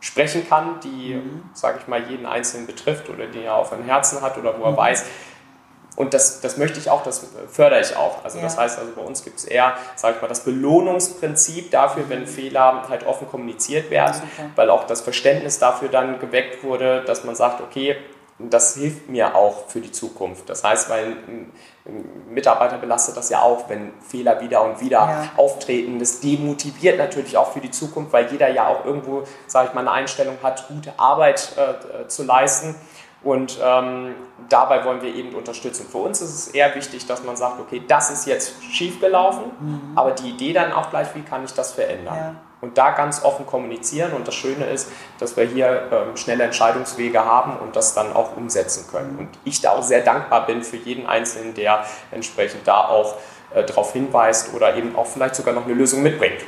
sprechen 0.00 0.48
kann, 0.48 0.80
die, 0.82 1.14
mhm. 1.14 1.42
sage 1.52 1.78
ich 1.80 1.88
mal, 1.88 2.02
jeden 2.08 2.26
Einzelnen 2.26 2.66
betrifft 2.66 3.08
oder 3.08 3.26
die 3.26 3.42
er 3.42 3.54
auf 3.54 3.70
dem 3.70 3.84
Herzen 3.84 4.20
hat 4.20 4.36
oder 4.38 4.58
wo 4.58 4.64
er 4.64 4.72
mhm. 4.72 4.76
weiß, 4.76 5.04
und 5.94 6.14
das, 6.14 6.40
das 6.40 6.56
möchte 6.56 6.78
ich 6.78 6.88
auch, 6.88 7.02
das 7.02 7.26
fördere 7.50 7.80
ich 7.80 7.96
auch. 7.96 8.24
Also 8.24 8.38
ja. 8.38 8.44
das 8.44 8.56
heißt, 8.56 8.78
also 8.78 8.92
bei 8.92 9.02
uns 9.02 9.24
gibt 9.24 9.38
es 9.38 9.44
eher, 9.44 9.74
sage 9.94 10.16
ich 10.16 10.22
mal, 10.22 10.28
das 10.28 10.40
Belohnungsprinzip 10.40 11.70
dafür, 11.70 12.08
wenn 12.08 12.26
Fehler 12.26 12.88
halt 12.88 13.06
offen 13.06 13.28
kommuniziert 13.28 13.90
werden, 13.90 14.14
Super. 14.14 14.50
weil 14.56 14.70
auch 14.70 14.84
das 14.84 15.02
Verständnis 15.02 15.58
dafür 15.58 15.88
dann 15.88 16.18
geweckt 16.18 16.64
wurde, 16.64 17.02
dass 17.04 17.24
man 17.24 17.34
sagt, 17.34 17.60
okay, 17.60 17.96
das 18.38 18.74
hilft 18.74 19.08
mir 19.08 19.34
auch 19.36 19.68
für 19.68 19.80
die 19.80 19.92
Zukunft. 19.92 20.48
Das 20.48 20.64
heißt, 20.64 20.88
weil 20.88 21.06
ein, 21.06 21.52
Mitarbeiter 22.28 22.78
belastet 22.78 23.16
das 23.16 23.28
ja 23.28 23.42
auch, 23.42 23.68
wenn 23.68 23.92
Fehler 24.00 24.40
wieder 24.40 24.62
und 24.62 24.80
wieder 24.80 24.98
ja. 24.98 25.30
auftreten. 25.36 25.98
Das 25.98 26.20
demotiviert 26.20 26.96
natürlich 26.96 27.36
auch 27.36 27.52
für 27.52 27.60
die 27.60 27.72
Zukunft, 27.72 28.12
weil 28.12 28.30
jeder 28.30 28.48
ja 28.48 28.68
auch 28.68 28.84
irgendwo, 28.84 29.24
sage 29.48 29.68
ich 29.68 29.74
mal, 29.74 29.80
eine 29.80 29.90
Einstellung 29.90 30.36
hat, 30.44 30.68
gute 30.68 30.92
Arbeit 30.96 31.56
äh, 31.56 32.06
zu 32.06 32.22
leisten. 32.22 32.76
Und 33.24 33.58
ähm, 33.62 34.14
dabei 34.48 34.84
wollen 34.84 35.00
wir 35.00 35.14
eben 35.14 35.34
unterstützen. 35.34 35.86
Für 35.88 35.98
uns 35.98 36.20
ist 36.20 36.34
es 36.34 36.48
eher 36.48 36.74
wichtig, 36.74 37.06
dass 37.06 37.22
man 37.22 37.36
sagt, 37.36 37.60
okay, 37.60 37.82
das 37.86 38.10
ist 38.10 38.26
jetzt 38.26 38.54
schiefgelaufen, 38.64 39.44
mhm. 39.60 39.80
aber 39.94 40.10
die 40.12 40.30
Idee 40.30 40.52
dann 40.52 40.72
auch 40.72 40.90
gleich, 40.90 41.14
wie 41.14 41.22
kann 41.22 41.44
ich 41.44 41.52
das 41.52 41.72
verändern? 41.72 42.16
Ja. 42.16 42.34
Und 42.60 42.78
da 42.78 42.90
ganz 42.90 43.24
offen 43.24 43.46
kommunizieren. 43.46 44.12
Und 44.12 44.26
das 44.26 44.34
Schöne 44.34 44.66
ist, 44.66 44.88
dass 45.18 45.36
wir 45.36 45.44
hier 45.44 45.88
ähm, 45.90 46.16
schnelle 46.16 46.44
Entscheidungswege 46.44 47.24
haben 47.24 47.56
und 47.58 47.74
das 47.76 47.94
dann 47.94 48.12
auch 48.12 48.36
umsetzen 48.36 48.86
können. 48.90 49.14
Mhm. 49.14 49.18
Und 49.20 49.28
ich 49.44 49.60
da 49.60 49.70
auch 49.70 49.82
sehr 49.82 50.02
dankbar 50.02 50.46
bin 50.46 50.62
für 50.62 50.76
jeden 50.76 51.06
Einzelnen, 51.06 51.54
der 51.54 51.84
entsprechend 52.10 52.66
da 52.66 52.86
auch 52.86 53.16
äh, 53.54 53.64
darauf 53.64 53.92
hinweist 53.92 54.54
oder 54.54 54.76
eben 54.76 54.96
auch 54.96 55.06
vielleicht 55.06 55.36
sogar 55.36 55.54
noch 55.54 55.64
eine 55.64 55.74
Lösung 55.74 56.02
mitbringt. 56.02 56.42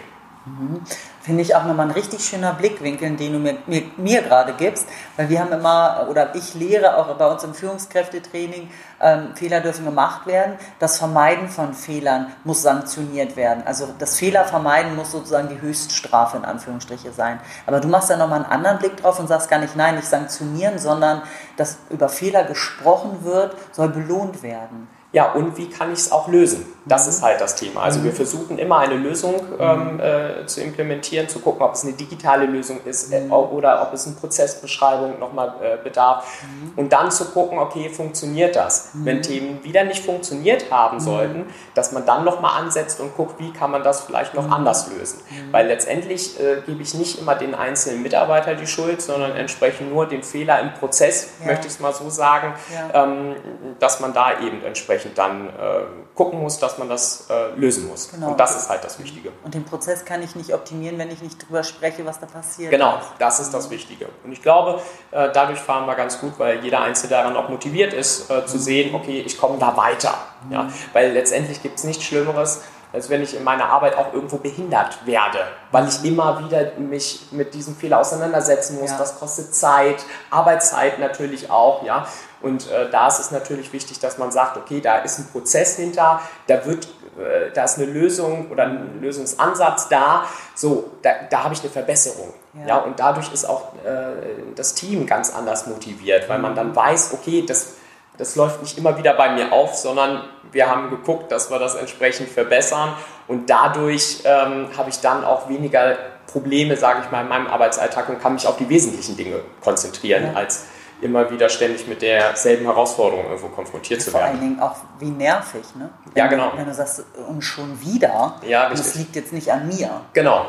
Mhm. 0.47 0.83
Finde 1.23 1.41
ich 1.41 1.55
auch 1.55 1.65
nochmal 1.65 1.87
ein 1.87 1.93
richtig 1.93 2.23
schöner 2.23 2.53
Blickwinkel, 2.53 3.17
den 3.17 3.33
du 3.33 3.39
mir, 3.39 3.57
mir, 3.67 3.85
mir, 3.97 4.21
gerade 4.21 4.53
gibst, 4.53 4.87
weil 5.17 5.31
wir 5.31 5.41
haben 5.41 5.53
immer, 5.53 6.07
oder 6.11 6.35
ich 6.35 6.53
lehre 6.55 6.99
auch 6.99 7.15
bei 7.17 7.27
uns 7.27 7.43
im 7.45 7.55
Führungskräftetraining, 7.55 8.69
ähm, 9.01 9.35
Fehler 9.35 9.63
dürfen 9.63 9.87
gemacht 9.87 10.27
werden. 10.27 10.57
Das 10.79 10.99
Vermeiden 10.99 11.49
von 11.49 11.73
Fehlern 11.73 12.27
muss 12.45 12.61
sanktioniert 12.61 13.37
werden. 13.37 13.63
Also 13.67 13.89
das 13.99 14.19
Fehler 14.19 14.45
vermeiden 14.45 14.95
muss 14.97 15.13
sozusagen 15.13 15.49
die 15.49 15.63
Höchststrafe 15.63 16.37
in 16.37 16.45
Anführungsstriche 16.45 17.13
sein. 17.13 17.41
Aber 17.67 17.81
du 17.81 17.89
machst 17.89 18.11
da 18.11 18.19
nochmal 18.19 18.43
einen 18.43 18.53
anderen 18.53 18.79
Blick 18.79 18.99
drauf 18.99 19.19
und 19.19 19.29
sagst 19.29 19.49
gar 19.49 19.61
nicht, 19.61 19.77
nein, 19.77 19.95
nicht 19.97 20.09
sanktionieren, 20.09 20.79
sondern 20.79 21.23
dass 21.57 21.79
über 21.89 22.11
Fehler 22.11 22.45
gesprochen 22.45 23.25
wird, 23.25 23.57
soll 23.73 23.89
belohnt 23.89 24.43
werden. 24.43 24.89
Ja, 25.14 25.30
und 25.30 25.56
wie 25.56 25.71
kann 25.71 25.92
ich 25.92 26.00
es 26.00 26.12
auch 26.12 26.26
lösen? 26.26 26.66
Das 26.87 27.04
mhm. 27.04 27.11
ist 27.11 27.23
halt 27.23 27.40
das 27.40 27.54
Thema. 27.54 27.83
Also 27.83 28.02
wir 28.02 28.11
mhm. 28.11 28.16
versuchen 28.16 28.59
immer 28.59 28.78
eine 28.78 28.97
Lösung 28.97 29.37
ähm, 29.61 30.00
äh, 30.00 30.44
zu 30.47 30.61
implementieren, 30.61 31.28
zu 31.28 31.38
gucken, 31.38 31.62
ob 31.62 31.75
es 31.75 31.85
eine 31.85 31.92
digitale 31.92 32.47
Lösung 32.47 32.80
ist 32.85 33.12
äh, 33.12 33.23
oder 33.30 33.80
ob 33.83 33.94
es 33.94 34.06
eine 34.06 34.16
Prozessbeschreibung 34.16 35.21
nochmal 35.21 35.54
äh, 35.62 35.83
bedarf. 35.83 36.42
Mhm. 36.42 36.73
Und 36.76 36.92
dann 36.92 37.12
zu 37.12 37.26
gucken, 37.26 37.61
okay, 37.61 37.88
funktioniert 37.90 38.56
das? 38.56 38.90
Mhm. 38.92 39.04
Wenn 39.04 39.23
Themen 39.23 39.62
wieder 39.62 39.85
nicht 39.85 40.04
funktioniert 40.04 40.73
haben 40.73 40.99
sollten, 40.99 41.47
dass 41.75 41.92
man 41.92 42.04
dann 42.04 42.25
nochmal 42.25 42.61
ansetzt 42.61 43.00
und 43.00 43.16
guckt, 43.16 43.38
wie 43.38 43.52
kann 43.52 43.71
man 43.71 43.85
das 43.85 44.00
vielleicht 44.02 44.35
noch 44.35 44.50
anders 44.50 44.90
lösen. 44.90 45.21
Weil 45.52 45.68
letztendlich 45.68 46.40
äh, 46.40 46.61
gebe 46.66 46.83
ich 46.83 46.94
nicht 46.94 47.21
immer 47.21 47.37
den 47.37 47.54
einzelnen 47.54 48.02
Mitarbeiter 48.02 48.56
die 48.56 48.66
Schuld, 48.66 49.00
sondern 49.00 49.37
entsprechend 49.37 49.92
nur 49.92 50.06
den 50.06 50.25
Fehler 50.25 50.61
im 50.61 50.75
Prozess, 50.75 51.28
ja. 51.40 51.47
möchte 51.47 51.68
ich 51.68 51.75
es 51.75 51.80
mal 51.80 51.92
so 51.92 52.11
sagen, 52.11 52.54
ja. 52.73 53.04
ähm, 53.04 53.37
dass 53.78 54.00
man 54.00 54.12
da 54.12 54.40
eben 54.40 54.64
entsprechend 54.64 55.04
entsprechend 55.05 55.19
dann 55.19 55.49
äh, 55.49 55.85
gucken 56.15 56.41
muss, 56.41 56.59
dass 56.59 56.79
man 56.79 56.89
das 56.89 57.27
äh, 57.31 57.59
lösen 57.59 57.89
muss. 57.89 58.11
Genau. 58.11 58.31
Und 58.31 58.41
das 58.41 58.57
ist 58.57 58.69
halt 58.69 58.85
das 58.85 58.99
Wichtige. 58.99 59.31
Und 59.43 59.55
den 59.55 59.65
Prozess 59.65 60.05
kann 60.05 60.23
ich 60.23 60.35
nicht 60.35 60.53
optimieren, 60.53 60.99
wenn 60.99 61.11
ich 61.11 61.23
nicht 61.23 61.47
drüber 61.47 61.63
spreche, 61.63 62.05
was 62.05 62.21
da 62.21 62.27
passiert. 62.27 62.71
Genau, 62.71 62.99
das 63.19 63.41
ist 63.41 63.53
das 63.53 63.71
Wichtige. 63.71 64.07
Und 64.25 64.33
ich 64.33 64.43
glaube, 64.43 64.81
äh, 65.11 65.31
dadurch 65.33 65.59
fahren 65.59 65.87
wir 65.87 65.95
ganz 65.95 66.21
gut, 66.21 66.39
weil 66.39 66.63
jeder 66.65 66.81
Einzelne 66.81 67.11
daran 67.11 67.37
auch 67.37 67.49
motiviert 67.49 67.93
ist, 67.93 68.31
äh, 68.31 68.47
zu 68.47 68.59
sehen, 68.59 68.95
okay, 68.95 69.23
ich 69.25 69.39
komme 69.39 69.59
da 69.59 69.77
weiter. 69.77 70.15
Ja? 70.51 70.69
Weil 70.93 71.13
letztendlich 71.13 71.63
gibt 71.63 71.79
es 71.79 71.85
nichts 71.85 72.05
Schlimmeres, 72.05 72.63
als 72.93 73.11
wenn 73.11 73.23
ich 73.23 73.37
in 73.37 73.43
meiner 73.43 73.67
Arbeit 73.67 73.97
auch 73.97 74.13
irgendwo 74.13 74.37
behindert 74.37 75.05
werde, 75.05 75.41
weil 75.73 75.89
ich 75.89 76.05
immer 76.05 76.45
wieder 76.45 76.79
mich 76.79 77.27
mit 77.33 77.53
diesem 77.53 77.75
Fehler 77.75 77.99
auseinandersetzen 77.99 78.79
muss. 78.79 78.91
Ja. 78.91 78.99
Das 78.99 79.19
kostet 79.19 79.53
Zeit, 79.53 80.05
Arbeitszeit 80.31 81.01
natürlich 81.01 81.51
auch, 81.51 81.83
ja. 81.83 82.07
Und 82.45 82.71
äh, 82.71 82.91
da 82.91 83.09
ist 83.09 83.19
es 83.19 83.31
natürlich 83.31 83.73
wichtig, 83.73 83.99
dass 84.01 84.19
man 84.19 84.31
sagt, 84.31 84.59
okay, 84.59 84.81
da 84.81 84.99
ist 84.99 85.19
ein 85.19 85.27
Prozess 85.33 85.77
hinter, 85.77 86.21
da 86.47 86.67
wird, 86.67 86.85
äh, 87.19 87.51
da 87.55 87.65
ist 87.65 87.79
eine 87.79 87.87
Lösung 87.87 88.51
oder 88.51 88.65
ein 88.65 89.01
Lösungsansatz 89.01 89.89
da. 89.89 90.27
So, 90.55 90.91
da, 91.01 91.13
da 91.31 91.45
habe 91.45 91.55
ich 91.55 91.61
eine 91.61 91.71
Verbesserung. 91.71 92.35
Ja. 92.53 92.67
ja 92.69 92.77
und 92.77 93.01
dadurch 93.01 93.33
ist 93.33 93.47
auch 93.49 93.73
äh, 93.85 94.53
das 94.55 94.75
Team 94.75 95.07
ganz 95.07 95.35
anders 95.35 95.67
motiviert, 95.67 96.29
weil 96.29 96.39
man 96.39 96.55
dann 96.55 96.77
weiß, 96.77 97.15
okay, 97.15 97.45
das 97.47 97.77
das 98.17 98.37
läuft 98.37 98.63
nicht 98.63 98.79
immer 98.79 98.97
wieder 98.97 99.15
bei 99.15 99.33
mir 99.33 99.53
auf, 99.53 99.75
sondern 99.75 100.23
wir 100.53 100.71
haben 100.71 100.89
geguckt, 100.89 101.33
dass 101.33 101.51
wir 101.51 101.59
das 101.59 101.75
entsprechend 101.75 102.29
verbessern 102.29 102.95
und 103.27 103.51
dadurch 103.51 104.21
ähm, 104.25 104.69
habe 104.77 104.91
ich 104.91 105.01
dann 105.01 105.25
auch 105.25 105.49
weniger 105.49 105.97
Probleme, 106.29 106.77
sage 106.77 107.01
ich 107.05 107.11
mal, 107.11 107.23
in 107.23 107.29
meinem 107.29 107.49
Arbeitsalltag 107.49 108.09
und 108.09 108.21
kann 108.21 108.35
mich 108.35 108.47
auf 108.47 108.57
die 108.57 108.69
wesentlichen 108.69 109.17
Dinge 109.17 109.41
konzentrieren, 109.61 110.31
ja. 110.33 110.33
als 110.35 110.67
immer 111.01 111.31
wieder 111.31 111.49
ständig 111.49 111.87
mit 111.87 112.03
derselben 112.03 112.65
Herausforderung 112.65 113.27
irgendwo 113.27 113.49
konfrontiert 113.49 114.01
zu 114.03 114.13
werden. 114.13 114.23
Vor 114.23 114.31
allen 114.31 114.41
Dingen 114.41 114.61
auch 114.61 114.77
wie 114.99 115.11
nervig, 115.11 115.63
ne? 115.75 115.91
Wenn 116.05 116.17
ja, 116.17 116.27
genau. 116.29 116.51
Du, 116.51 116.59
wenn 116.59 116.67
du 116.67 116.75
sagst, 116.75 117.05
und 117.29 117.43
schon 117.43 117.81
wieder, 117.81 118.37
ja, 118.47 118.69
und 118.69 118.79
das 118.79 118.95
liegt 118.95 119.17
jetzt 119.17 119.33
nicht 119.33 119.53
an 119.53 119.69
mir. 119.69 120.03
Genau, 120.13 120.47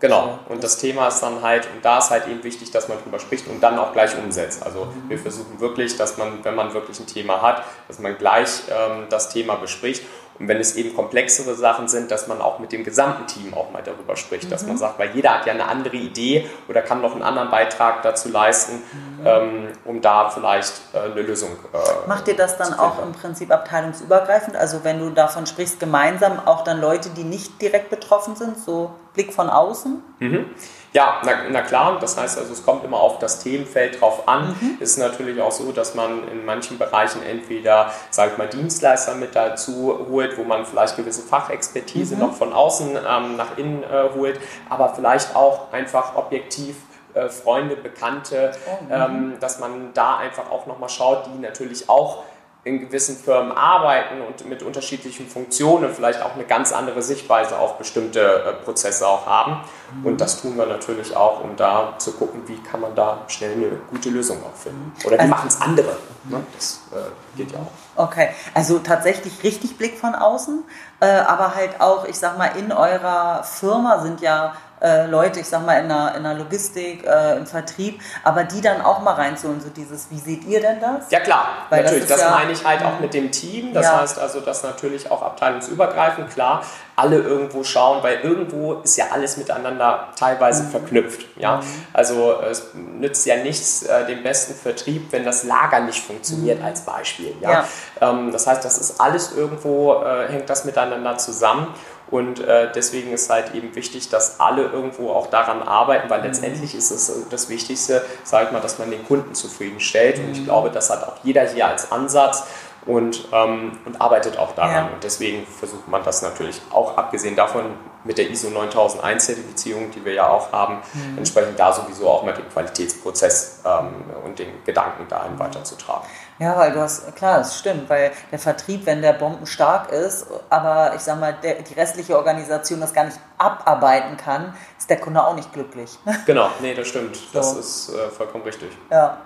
Genau, 0.00 0.38
und 0.48 0.64
das 0.64 0.78
Thema 0.78 1.08
ist 1.08 1.20
dann 1.20 1.42
halt, 1.42 1.68
und 1.74 1.84
da 1.84 1.98
ist 1.98 2.10
halt 2.10 2.26
eben 2.26 2.42
wichtig, 2.42 2.70
dass 2.70 2.88
man 2.88 2.96
drüber 3.02 3.18
spricht 3.18 3.46
und 3.48 3.60
dann 3.60 3.78
auch 3.78 3.92
gleich 3.92 4.16
umsetzt. 4.16 4.62
Also 4.62 4.88
wir 5.08 5.18
versuchen 5.18 5.60
wirklich, 5.60 5.94
dass 5.98 6.16
man, 6.16 6.42
wenn 6.42 6.54
man 6.54 6.72
wirklich 6.72 6.98
ein 7.00 7.06
Thema 7.06 7.42
hat, 7.42 7.64
dass 7.86 7.98
man 7.98 8.16
gleich 8.16 8.62
ähm, 8.70 9.04
das 9.10 9.28
Thema 9.28 9.56
bespricht 9.56 10.02
und 10.40 10.48
wenn 10.48 10.56
es 10.56 10.74
eben 10.74 10.96
komplexere 10.96 11.54
Sachen 11.54 11.86
sind, 11.86 12.10
dass 12.10 12.26
man 12.26 12.40
auch 12.40 12.58
mit 12.58 12.72
dem 12.72 12.82
gesamten 12.82 13.26
Team 13.26 13.52
auch 13.52 13.70
mal 13.70 13.82
darüber 13.82 14.16
spricht, 14.16 14.44
mhm. 14.44 14.50
dass 14.50 14.62
man 14.62 14.72
mhm. 14.72 14.78
sagt, 14.78 14.98
weil 14.98 15.10
jeder 15.14 15.34
hat 15.34 15.46
ja 15.46 15.52
eine 15.52 15.68
andere 15.68 15.96
Idee 15.96 16.48
oder 16.66 16.80
kann 16.80 17.02
noch 17.02 17.12
einen 17.12 17.22
anderen 17.22 17.50
Beitrag 17.50 18.02
dazu 18.02 18.30
leisten, 18.30 18.76
mhm. 18.76 19.26
ähm, 19.26 19.68
um 19.84 20.00
da 20.00 20.30
vielleicht 20.30 20.80
äh, 20.94 21.10
eine 21.12 21.20
Lösung 21.20 21.50
äh, 21.50 22.08
Macht 22.08 22.26
ihr 22.28 22.36
das 22.36 22.56
dann 22.56 22.72
auch 22.72 23.02
im 23.02 23.12
Prinzip 23.12 23.50
abteilungsübergreifend? 23.50 24.56
Also 24.56 24.82
wenn 24.82 24.98
du 24.98 25.10
davon 25.10 25.46
sprichst, 25.46 25.78
gemeinsam 25.78 26.40
auch 26.46 26.64
dann 26.64 26.80
Leute, 26.80 27.10
die 27.10 27.24
nicht 27.24 27.60
direkt 27.60 27.90
betroffen 27.90 28.34
sind, 28.34 28.58
so 28.58 28.92
Blick 29.20 29.34
von 29.34 29.50
außen? 29.50 30.02
Mhm. 30.18 30.46
Ja, 30.92 31.20
na, 31.24 31.32
na, 31.50 31.60
klar, 31.60 31.98
das 32.00 32.16
heißt 32.16 32.38
also, 32.38 32.52
es 32.52 32.64
kommt 32.64 32.84
immer 32.84 32.98
auf 32.98 33.18
das 33.18 33.42
Themenfeld 33.42 34.00
drauf 34.00 34.26
an. 34.26 34.56
Mhm. 34.60 34.78
Es 34.80 34.92
ist 34.92 34.98
natürlich 34.98 35.40
auch 35.40 35.52
so, 35.52 35.70
dass 35.72 35.94
man 35.94 36.26
in 36.28 36.44
manchen 36.44 36.78
Bereichen 36.78 37.22
entweder, 37.22 37.92
sag 38.10 38.32
ich 38.32 38.38
mal, 38.38 38.48
Dienstleister 38.48 39.14
mit 39.14 39.36
dazu 39.36 40.06
holt, 40.10 40.36
wo 40.38 40.42
man 40.42 40.64
vielleicht 40.64 40.96
gewisse 40.96 41.22
Fachexpertise 41.22 42.14
mhm. 42.14 42.22
noch 42.22 42.34
von 42.34 42.52
außen 42.52 42.96
ähm, 42.96 43.36
nach 43.36 43.56
innen 43.58 43.84
äh, 43.84 44.08
holt, 44.16 44.40
aber 44.68 44.94
vielleicht 44.94 45.36
auch 45.36 45.70
einfach 45.72 46.16
objektiv 46.16 46.76
äh, 47.14 47.28
Freunde, 47.28 47.76
Bekannte, 47.76 48.52
oh, 48.66 48.84
mhm. 48.84 48.90
ähm, 48.90 49.34
dass 49.38 49.60
man 49.60 49.90
da 49.94 50.16
einfach 50.16 50.50
auch 50.50 50.66
nochmal 50.66 50.88
schaut, 50.88 51.26
die 51.26 51.38
natürlich 51.40 51.88
auch 51.88 52.24
in 52.62 52.80
gewissen 52.80 53.16
Firmen 53.16 53.52
arbeiten 53.52 54.20
und 54.20 54.46
mit 54.46 54.62
unterschiedlichen 54.62 55.26
Funktionen 55.26 55.94
vielleicht 55.94 56.20
auch 56.22 56.34
eine 56.34 56.44
ganz 56.44 56.72
andere 56.72 57.00
Sichtweise 57.00 57.58
auf 57.58 57.78
bestimmte 57.78 58.20
äh, 58.20 58.52
Prozesse 58.64 59.06
auch 59.06 59.26
haben. 59.26 59.60
Mhm. 59.94 60.06
Und 60.06 60.20
das 60.20 60.42
tun 60.42 60.58
wir 60.58 60.66
natürlich 60.66 61.16
auch, 61.16 61.42
um 61.42 61.56
da 61.56 61.94
zu 61.98 62.12
gucken, 62.12 62.42
wie 62.46 62.58
kann 62.58 62.80
man 62.82 62.94
da 62.94 63.24
schnell 63.28 63.52
eine 63.52 63.70
gute 63.90 64.10
Lösung 64.10 64.38
auch 64.44 64.54
finden. 64.54 64.92
Oder 65.04 65.16
wie 65.16 65.20
also, 65.20 65.30
machen 65.30 65.48
es 65.48 65.60
andere. 65.60 65.96
Ne? 66.24 66.42
Das 66.54 66.80
äh, 66.92 67.36
geht 67.36 67.52
ja 67.52 67.58
auch. 67.58 68.04
Okay, 68.04 68.28
also 68.54 68.78
tatsächlich 68.78 69.42
richtig 69.42 69.78
Blick 69.78 69.98
von 69.98 70.14
außen, 70.14 70.64
äh, 71.00 71.06
aber 71.06 71.54
halt 71.54 71.80
auch, 71.80 72.04
ich 72.04 72.18
sag 72.18 72.36
mal, 72.36 72.48
in 72.56 72.72
eurer 72.72 73.42
Firma 73.42 74.00
sind 74.00 74.20
ja 74.20 74.54
äh, 74.82 75.06
Leute, 75.06 75.40
ich 75.40 75.46
sag 75.46 75.64
mal, 75.64 75.74
in 75.74 75.88
der, 75.88 76.14
in 76.16 76.22
der 76.22 76.34
Logistik, 76.34 77.06
äh, 77.06 77.36
im 77.36 77.46
Vertrieb, 77.46 78.00
aber 78.24 78.44
die 78.44 78.60
dann 78.60 78.80
auch 78.80 79.00
mal 79.00 79.14
reinzuholen, 79.14 79.60
so 79.60 79.68
dieses, 79.68 80.10
wie 80.10 80.18
seht 80.18 80.44
ihr 80.44 80.60
denn 80.60 80.80
das? 80.80 81.10
Ja 81.10 81.20
klar, 81.20 81.48
Weil 81.68 81.84
natürlich, 81.84 82.06
das, 82.06 82.18
das 82.18 82.28
ja, 82.28 82.30
meine 82.30 82.52
ich 82.52 82.64
halt 82.64 82.82
auch 82.82 82.98
mit 83.00 83.12
dem 83.12 83.30
Team, 83.30 83.74
das 83.74 83.86
ja. 83.86 84.00
heißt 84.00 84.18
also, 84.18 84.40
dass 84.40 84.62
natürlich 84.62 85.10
auch 85.10 85.22
abteilungsübergreifend, 85.22 86.30
klar, 86.30 86.62
alle 87.00 87.16
irgendwo 87.16 87.64
schauen, 87.64 88.02
weil 88.02 88.20
irgendwo 88.20 88.74
ist 88.84 88.96
ja 88.96 89.06
alles 89.10 89.38
miteinander 89.38 90.08
teilweise 90.18 90.64
mhm. 90.64 90.70
verknüpft. 90.70 91.26
Ja? 91.36 91.56
Mhm. 91.56 91.64
Also 91.94 92.34
es 92.42 92.68
nützt 92.74 93.24
ja 93.24 93.36
nichts, 93.36 93.82
äh, 93.82 94.06
den 94.06 94.22
besten 94.22 94.54
Vertrieb, 94.54 95.10
wenn 95.10 95.24
das 95.24 95.44
Lager 95.44 95.80
nicht 95.80 96.04
funktioniert, 96.04 96.58
mhm. 96.58 96.66
als 96.66 96.82
Beispiel. 96.82 97.34
Ja? 97.40 97.50
ja. 97.50 98.10
Ähm, 98.10 98.32
das 98.32 98.46
heißt, 98.46 98.62
das 98.64 98.76
ist 98.78 99.00
alles 99.00 99.32
irgendwo, 99.34 100.02
äh, 100.02 100.28
hängt 100.28 100.50
das 100.50 100.66
miteinander 100.66 101.16
zusammen. 101.16 101.68
Und 102.10 102.40
äh, 102.40 102.70
deswegen 102.74 103.12
ist 103.12 103.30
halt 103.30 103.54
eben 103.54 103.74
wichtig, 103.76 104.08
dass 104.08 104.40
alle 104.40 104.64
irgendwo 104.64 105.10
auch 105.10 105.28
daran 105.28 105.62
arbeiten, 105.62 106.10
weil 106.10 106.22
letztendlich 106.22 106.74
ist 106.74 106.90
es 106.90 107.12
das 107.30 107.48
Wichtigste, 107.48 108.04
sage 108.24 108.46
ich 108.46 108.52
mal, 108.52 108.60
dass 108.60 108.80
man 108.80 108.90
den 108.90 109.06
Kunden 109.06 109.34
zufriedenstellt. 109.34 110.18
Und 110.18 110.32
ich 110.32 110.44
glaube, 110.44 110.70
das 110.70 110.90
hat 110.90 111.04
auch 111.04 111.16
jeder 111.22 111.48
hier 111.48 111.68
als 111.68 111.92
Ansatz 111.92 112.44
und, 112.86 113.28
ähm, 113.32 113.78
und 113.84 114.00
arbeitet 114.00 114.38
auch 114.38 114.54
daran. 114.54 114.86
Ja. 114.86 114.92
Und 114.92 115.04
deswegen 115.04 115.46
versucht 115.46 115.88
man 115.88 116.02
das 116.02 116.22
natürlich 116.22 116.60
auch, 116.70 116.96
abgesehen 116.96 117.36
davon, 117.36 117.74
mit 118.04 118.16
der 118.16 118.30
ISO 118.30 118.48
9001 118.48 119.26
Zertifizierung, 119.26 119.90
die 119.90 120.04
wir 120.04 120.14
ja 120.14 120.28
auch 120.28 120.52
haben, 120.52 120.78
mhm. 120.94 121.18
entsprechend 121.18 121.58
da 121.58 121.72
sowieso 121.72 122.08
auch 122.08 122.22
mit 122.22 122.36
dem 122.36 122.48
Qualitätsprozess 122.48 123.60
ähm, 123.64 124.04
und 124.24 124.38
den 124.38 124.64
Gedanken 124.64 125.06
dahin 125.08 125.38
weiterzutragen. 125.38 126.08
Ja, 126.38 126.56
weil 126.56 126.72
du 126.72 126.80
hast, 126.80 127.14
klar, 127.16 127.38
das 127.38 127.58
stimmt, 127.58 127.90
weil 127.90 128.12
der 128.32 128.38
Vertrieb, 128.38 128.86
wenn 128.86 129.02
der 129.02 129.12
bombenstark 129.12 129.92
ist, 129.92 130.26
aber 130.48 130.94
ich 130.94 131.02
sag 131.02 131.20
mal, 131.20 131.34
der, 131.42 131.56
die 131.56 131.74
restliche 131.74 132.16
Organisation 132.16 132.80
das 132.80 132.94
gar 132.94 133.04
nicht 133.04 133.18
abarbeiten 133.36 134.16
kann, 134.16 134.54
ist 134.78 134.88
der 134.88 134.98
Kunde 134.98 135.22
auch 135.22 135.34
nicht 135.34 135.52
glücklich. 135.52 135.98
Genau, 136.26 136.48
nee, 136.60 136.74
das 136.74 136.88
stimmt. 136.88 137.16
So. 137.16 137.22
Das 137.32 137.52
ist 137.54 137.88
äh, 137.90 138.08
vollkommen 138.08 138.44
richtig. 138.44 138.70
Ja, 138.90 139.18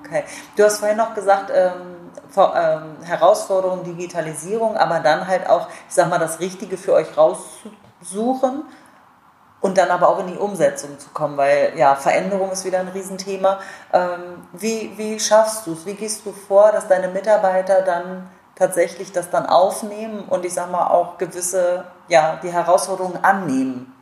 okay. 0.00 0.24
Du 0.56 0.64
hast 0.64 0.78
vorhin 0.78 0.96
noch 0.96 1.14
gesagt, 1.14 1.52
ähm, 1.54 2.07
Herausforderung, 3.04 3.84
Digitalisierung, 3.84 4.76
aber 4.76 5.00
dann 5.00 5.26
halt 5.26 5.48
auch, 5.48 5.68
ich 5.88 5.94
sag 5.94 6.08
mal, 6.08 6.18
das 6.18 6.40
Richtige 6.40 6.76
für 6.76 6.94
euch 6.94 7.16
raussuchen 7.16 8.64
und 9.60 9.76
dann 9.76 9.90
aber 9.90 10.08
auch 10.08 10.20
in 10.20 10.28
die 10.28 10.36
Umsetzung 10.36 10.98
zu 10.98 11.10
kommen, 11.10 11.36
weil 11.36 11.72
ja, 11.76 11.94
Veränderung 11.94 12.50
ist 12.52 12.64
wieder 12.64 12.80
ein 12.80 12.88
Riesenthema. 12.88 13.58
Ähm, 13.92 14.46
wie, 14.52 14.92
wie 14.96 15.18
schaffst 15.18 15.66
du 15.66 15.72
es? 15.72 15.84
Wie 15.84 15.94
gehst 15.94 16.24
du 16.24 16.32
vor, 16.32 16.70
dass 16.72 16.86
deine 16.86 17.08
Mitarbeiter 17.08 17.82
dann 17.82 18.28
tatsächlich 18.54 19.12
das 19.12 19.30
dann 19.30 19.46
aufnehmen 19.46 20.24
und 20.28 20.44
ich 20.44 20.54
sag 20.54 20.70
mal 20.70 20.88
auch 20.88 21.18
gewisse, 21.18 21.84
ja, 22.08 22.38
die 22.42 22.52
Herausforderungen 22.52 23.22
annehmen? 23.22 23.94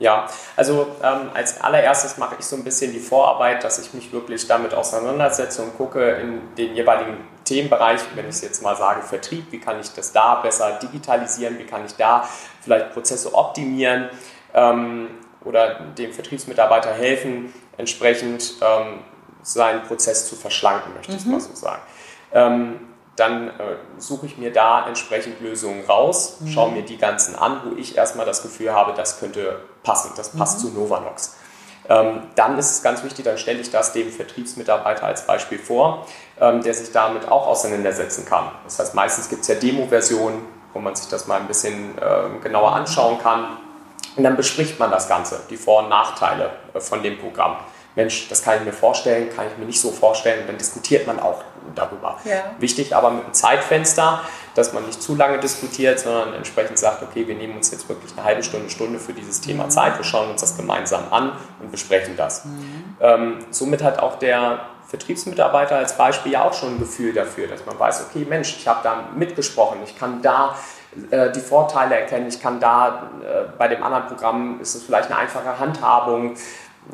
Ja, 0.00 0.26
also 0.56 0.96
ähm, 1.02 1.30
als 1.34 1.60
allererstes 1.60 2.16
mache 2.16 2.36
ich 2.38 2.46
so 2.46 2.56
ein 2.56 2.64
bisschen 2.64 2.90
die 2.90 2.98
Vorarbeit, 2.98 3.62
dass 3.62 3.78
ich 3.78 3.92
mich 3.92 4.10
wirklich 4.12 4.46
damit 4.46 4.72
auseinandersetze 4.72 5.62
und 5.62 5.76
gucke 5.76 6.12
in 6.12 6.40
den 6.56 6.74
jeweiligen 6.74 7.18
Themenbereich, 7.44 8.00
wenn 8.14 8.24
ich 8.24 8.36
es 8.36 8.40
jetzt 8.40 8.62
mal 8.62 8.74
sage, 8.76 9.02
Vertrieb, 9.02 9.52
wie 9.52 9.60
kann 9.60 9.78
ich 9.78 9.92
das 9.92 10.12
da 10.12 10.36
besser 10.36 10.78
digitalisieren, 10.82 11.58
wie 11.58 11.66
kann 11.66 11.84
ich 11.84 11.96
da 11.96 12.26
vielleicht 12.62 12.94
Prozesse 12.94 13.34
optimieren 13.34 14.08
ähm, 14.54 15.08
oder 15.44 15.80
dem 15.98 16.14
Vertriebsmitarbeiter 16.14 16.94
helfen, 16.94 17.52
entsprechend 17.76 18.54
ähm, 18.62 19.00
seinen 19.42 19.82
Prozess 19.82 20.26
zu 20.26 20.34
verschlanken, 20.34 20.94
möchte 20.94 21.12
ich 21.12 21.26
mhm. 21.26 21.32
mal 21.32 21.40
so 21.40 21.54
sagen. 21.54 21.82
Dann 23.20 23.48
äh, 23.48 23.52
suche 23.98 24.24
ich 24.24 24.38
mir 24.38 24.50
da 24.50 24.86
entsprechend 24.86 25.42
Lösungen 25.42 25.84
raus, 25.84 26.38
mhm. 26.40 26.48
schaue 26.48 26.72
mir 26.72 26.82
die 26.82 26.96
ganzen 26.96 27.36
an, 27.36 27.60
wo 27.64 27.76
ich 27.76 27.98
erstmal 27.98 28.24
das 28.24 28.40
Gefühl 28.40 28.72
habe, 28.72 28.94
das 28.94 29.20
könnte 29.20 29.60
passen, 29.82 30.12
das 30.16 30.30
passt 30.30 30.64
mhm. 30.64 30.68
zu 30.68 30.80
Novanox. 30.80 31.36
ähm, 31.90 32.22
dann 32.34 32.58
ist 32.58 32.70
es 32.70 32.82
ganz 32.82 33.04
wichtig, 33.04 33.26
dann 33.26 33.36
stelle 33.36 33.60
ich 33.60 33.70
das 33.70 33.92
dem 33.92 34.10
Vertriebsmitarbeiter 34.10 35.04
als 35.04 35.26
Beispiel 35.26 35.58
vor, 35.58 36.06
ähm, 36.40 36.62
der 36.62 36.72
sich 36.72 36.92
damit 36.92 37.28
auch 37.28 37.46
auseinandersetzen 37.46 38.24
kann. 38.24 38.44
Das 38.64 38.78
heißt, 38.78 38.94
meistens 38.94 39.28
gibt 39.28 39.42
es 39.42 39.48
ja 39.48 39.56
Demo-Versionen, 39.56 40.40
wo 40.72 40.78
man 40.78 40.96
sich 40.96 41.08
das 41.08 41.26
mal 41.26 41.40
ein 41.40 41.46
bisschen 41.46 41.98
äh, 41.98 42.40
genauer 42.42 42.72
anschauen 42.72 43.18
kann. 43.18 43.58
Und 44.16 44.24
dann 44.24 44.36
bespricht 44.36 44.78
man 44.78 44.90
das 44.90 45.08
Ganze, 45.08 45.40
die 45.50 45.58
Vor- 45.58 45.82
und 45.82 45.90
Nachteile 45.90 46.52
äh, 46.72 46.80
von 46.80 47.02
dem 47.02 47.18
Programm. 47.18 47.56
Mensch, 47.96 48.28
das 48.28 48.42
kann 48.42 48.58
ich 48.58 48.64
mir 48.64 48.72
vorstellen, 48.72 49.28
kann 49.34 49.46
ich 49.46 49.58
mir 49.58 49.64
nicht 49.64 49.80
so 49.80 49.90
vorstellen, 49.90 50.44
dann 50.46 50.58
diskutiert 50.58 51.06
man 51.06 51.18
auch 51.18 51.42
darüber. 51.74 52.18
Ja. 52.24 52.52
Wichtig 52.58 52.94
aber 52.94 53.10
mit 53.10 53.24
einem 53.24 53.34
Zeitfenster, 53.34 54.22
dass 54.54 54.72
man 54.72 54.86
nicht 54.86 55.02
zu 55.02 55.14
lange 55.16 55.38
diskutiert, 55.38 56.00
sondern 56.00 56.34
entsprechend 56.34 56.78
sagt, 56.78 57.02
okay, 57.02 57.26
wir 57.26 57.34
nehmen 57.34 57.56
uns 57.56 57.70
jetzt 57.70 57.88
wirklich 57.88 58.12
eine 58.16 58.24
halbe 58.24 58.42
Stunde, 58.42 58.70
Stunde 58.70 58.98
für 58.98 59.12
dieses 59.12 59.40
Thema 59.40 59.64
mhm. 59.64 59.70
Zeit, 59.70 59.96
wir 59.96 60.04
schauen 60.04 60.30
uns 60.30 60.40
das 60.40 60.56
gemeinsam 60.56 61.04
an 61.10 61.32
und 61.60 61.70
besprechen 61.70 62.16
das. 62.16 62.44
Mhm. 62.44 62.96
Ähm, 63.00 63.38
somit 63.50 63.82
hat 63.82 63.98
auch 63.98 64.18
der 64.18 64.60
Vertriebsmitarbeiter 64.88 65.76
als 65.76 65.96
Beispiel 65.96 66.32
ja 66.32 66.44
auch 66.44 66.52
schon 66.52 66.74
ein 66.74 66.78
Gefühl 66.80 67.12
dafür, 67.12 67.46
dass 67.46 67.64
man 67.64 67.78
weiß, 67.78 68.06
okay, 68.08 68.26
Mensch, 68.28 68.56
ich 68.56 68.66
habe 68.66 68.80
da 68.82 69.04
mitgesprochen, 69.14 69.78
ich 69.84 69.96
kann 69.96 70.20
da 70.20 70.56
äh, 71.10 71.30
die 71.30 71.40
Vorteile 71.40 71.94
erkennen, 71.94 72.26
ich 72.26 72.42
kann 72.42 72.58
da, 72.58 73.10
äh, 73.22 73.48
bei 73.56 73.68
dem 73.68 73.82
anderen 73.84 74.06
Programm 74.06 74.60
ist 74.60 74.74
es 74.74 74.82
vielleicht 74.82 75.10
eine 75.10 75.20
einfache 75.20 75.60
Handhabung, 75.60 76.34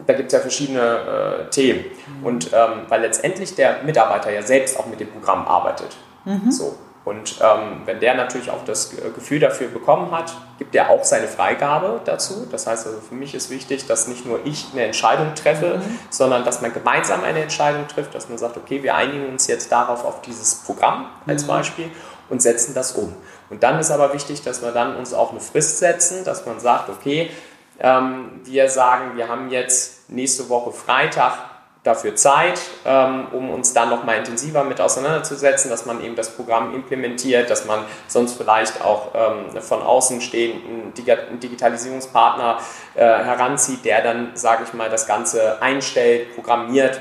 da 0.06 0.12
gibt 0.12 0.28
es 0.28 0.32
ja 0.32 0.40
verschiedene 0.40 1.46
äh, 1.46 1.50
Themen. 1.50 1.84
Mhm. 2.20 2.26
Und 2.26 2.50
ähm, 2.52 2.82
weil 2.88 3.02
letztendlich 3.02 3.54
der 3.54 3.82
Mitarbeiter 3.84 4.30
ja 4.30 4.42
selbst 4.42 4.78
auch 4.78 4.86
mit 4.86 5.00
dem 5.00 5.10
Programm 5.10 5.46
arbeitet. 5.46 5.96
Mhm. 6.24 6.50
So. 6.50 6.76
Und 7.06 7.36
ähm, 7.40 7.82
wenn 7.84 8.00
der 8.00 8.16
natürlich 8.16 8.50
auch 8.50 8.64
das 8.64 8.90
Gefühl 8.90 9.38
dafür 9.38 9.68
bekommen 9.68 10.10
hat, 10.10 10.34
gibt 10.58 10.74
er 10.74 10.90
auch 10.90 11.04
seine 11.04 11.28
Freigabe 11.28 12.00
dazu. 12.04 12.48
Das 12.50 12.66
heißt 12.66 12.84
also, 12.84 12.98
für 12.98 13.14
mich 13.14 13.32
ist 13.32 13.48
wichtig, 13.48 13.86
dass 13.86 14.08
nicht 14.08 14.26
nur 14.26 14.40
ich 14.44 14.66
eine 14.72 14.86
Entscheidung 14.86 15.36
treffe, 15.36 15.76
mhm. 15.76 15.98
sondern 16.10 16.44
dass 16.44 16.62
man 16.62 16.74
gemeinsam 16.74 17.22
eine 17.22 17.42
Entscheidung 17.42 17.86
trifft, 17.86 18.12
dass 18.16 18.28
man 18.28 18.38
sagt, 18.38 18.56
okay, 18.56 18.82
wir 18.82 18.96
einigen 18.96 19.28
uns 19.28 19.46
jetzt 19.46 19.70
darauf 19.70 20.04
auf 20.04 20.20
dieses 20.22 20.56
Programm 20.56 21.06
als 21.28 21.44
mhm. 21.44 21.46
Beispiel 21.46 21.90
und 22.28 22.42
setzen 22.42 22.74
das 22.74 22.92
um. 22.92 23.14
Und 23.50 23.62
dann 23.62 23.78
ist 23.78 23.92
aber 23.92 24.12
wichtig, 24.12 24.42
dass 24.42 24.62
wir 24.62 24.72
dann 24.72 24.96
uns 24.96 25.14
auch 25.14 25.30
eine 25.30 25.38
Frist 25.38 25.78
setzen, 25.78 26.24
dass 26.24 26.44
man 26.44 26.58
sagt, 26.58 26.88
okay, 26.88 27.30
ähm, 27.78 28.40
wir 28.44 28.68
sagen, 28.68 29.16
wir 29.16 29.28
haben 29.28 29.50
jetzt 29.50 30.08
nächste 30.08 30.48
Woche 30.48 30.72
Freitag 30.72 31.38
dafür 31.86 32.16
Zeit, 32.16 32.60
ähm, 32.84 33.28
um 33.32 33.50
uns 33.50 33.72
dann 33.72 33.90
nochmal 33.90 34.18
intensiver 34.18 34.64
mit 34.64 34.80
auseinanderzusetzen, 34.80 35.70
dass 35.70 35.86
man 35.86 36.02
eben 36.02 36.16
das 36.16 36.30
Programm 36.30 36.74
implementiert, 36.74 37.48
dass 37.48 37.64
man 37.64 37.84
sonst 38.08 38.36
vielleicht 38.36 38.82
auch 38.82 39.12
ähm, 39.14 39.60
von 39.60 39.82
außen 39.82 40.20
stehenden 40.20 40.92
Digitalisierungspartner 40.94 42.58
äh, 42.94 43.00
heranzieht, 43.04 43.84
der 43.84 44.02
dann, 44.02 44.32
sage 44.34 44.64
ich 44.66 44.74
mal, 44.74 44.90
das 44.90 45.06
Ganze 45.06 45.62
einstellt, 45.62 46.34
programmiert 46.34 47.00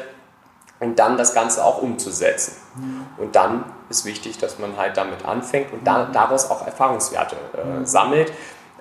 und 0.80 1.00
dann 1.00 1.18
das 1.18 1.34
Ganze 1.34 1.66
auch 1.66 1.82
umzusetzen. 1.82 2.56
Mhm. 2.76 3.06
Und 3.18 3.36
dann 3.36 3.64
ist 3.90 4.06
wichtig, 4.06 4.38
dass 4.38 4.60
man 4.60 4.78
halt 4.78 4.98
damit 4.98 5.26
anfängt 5.26 5.74
und 5.74 5.86
da, 5.86 6.10
daraus 6.12 6.52
auch 6.52 6.66
Erfahrungswerte 6.66 7.36
äh, 7.54 7.86
sammelt 7.86 8.32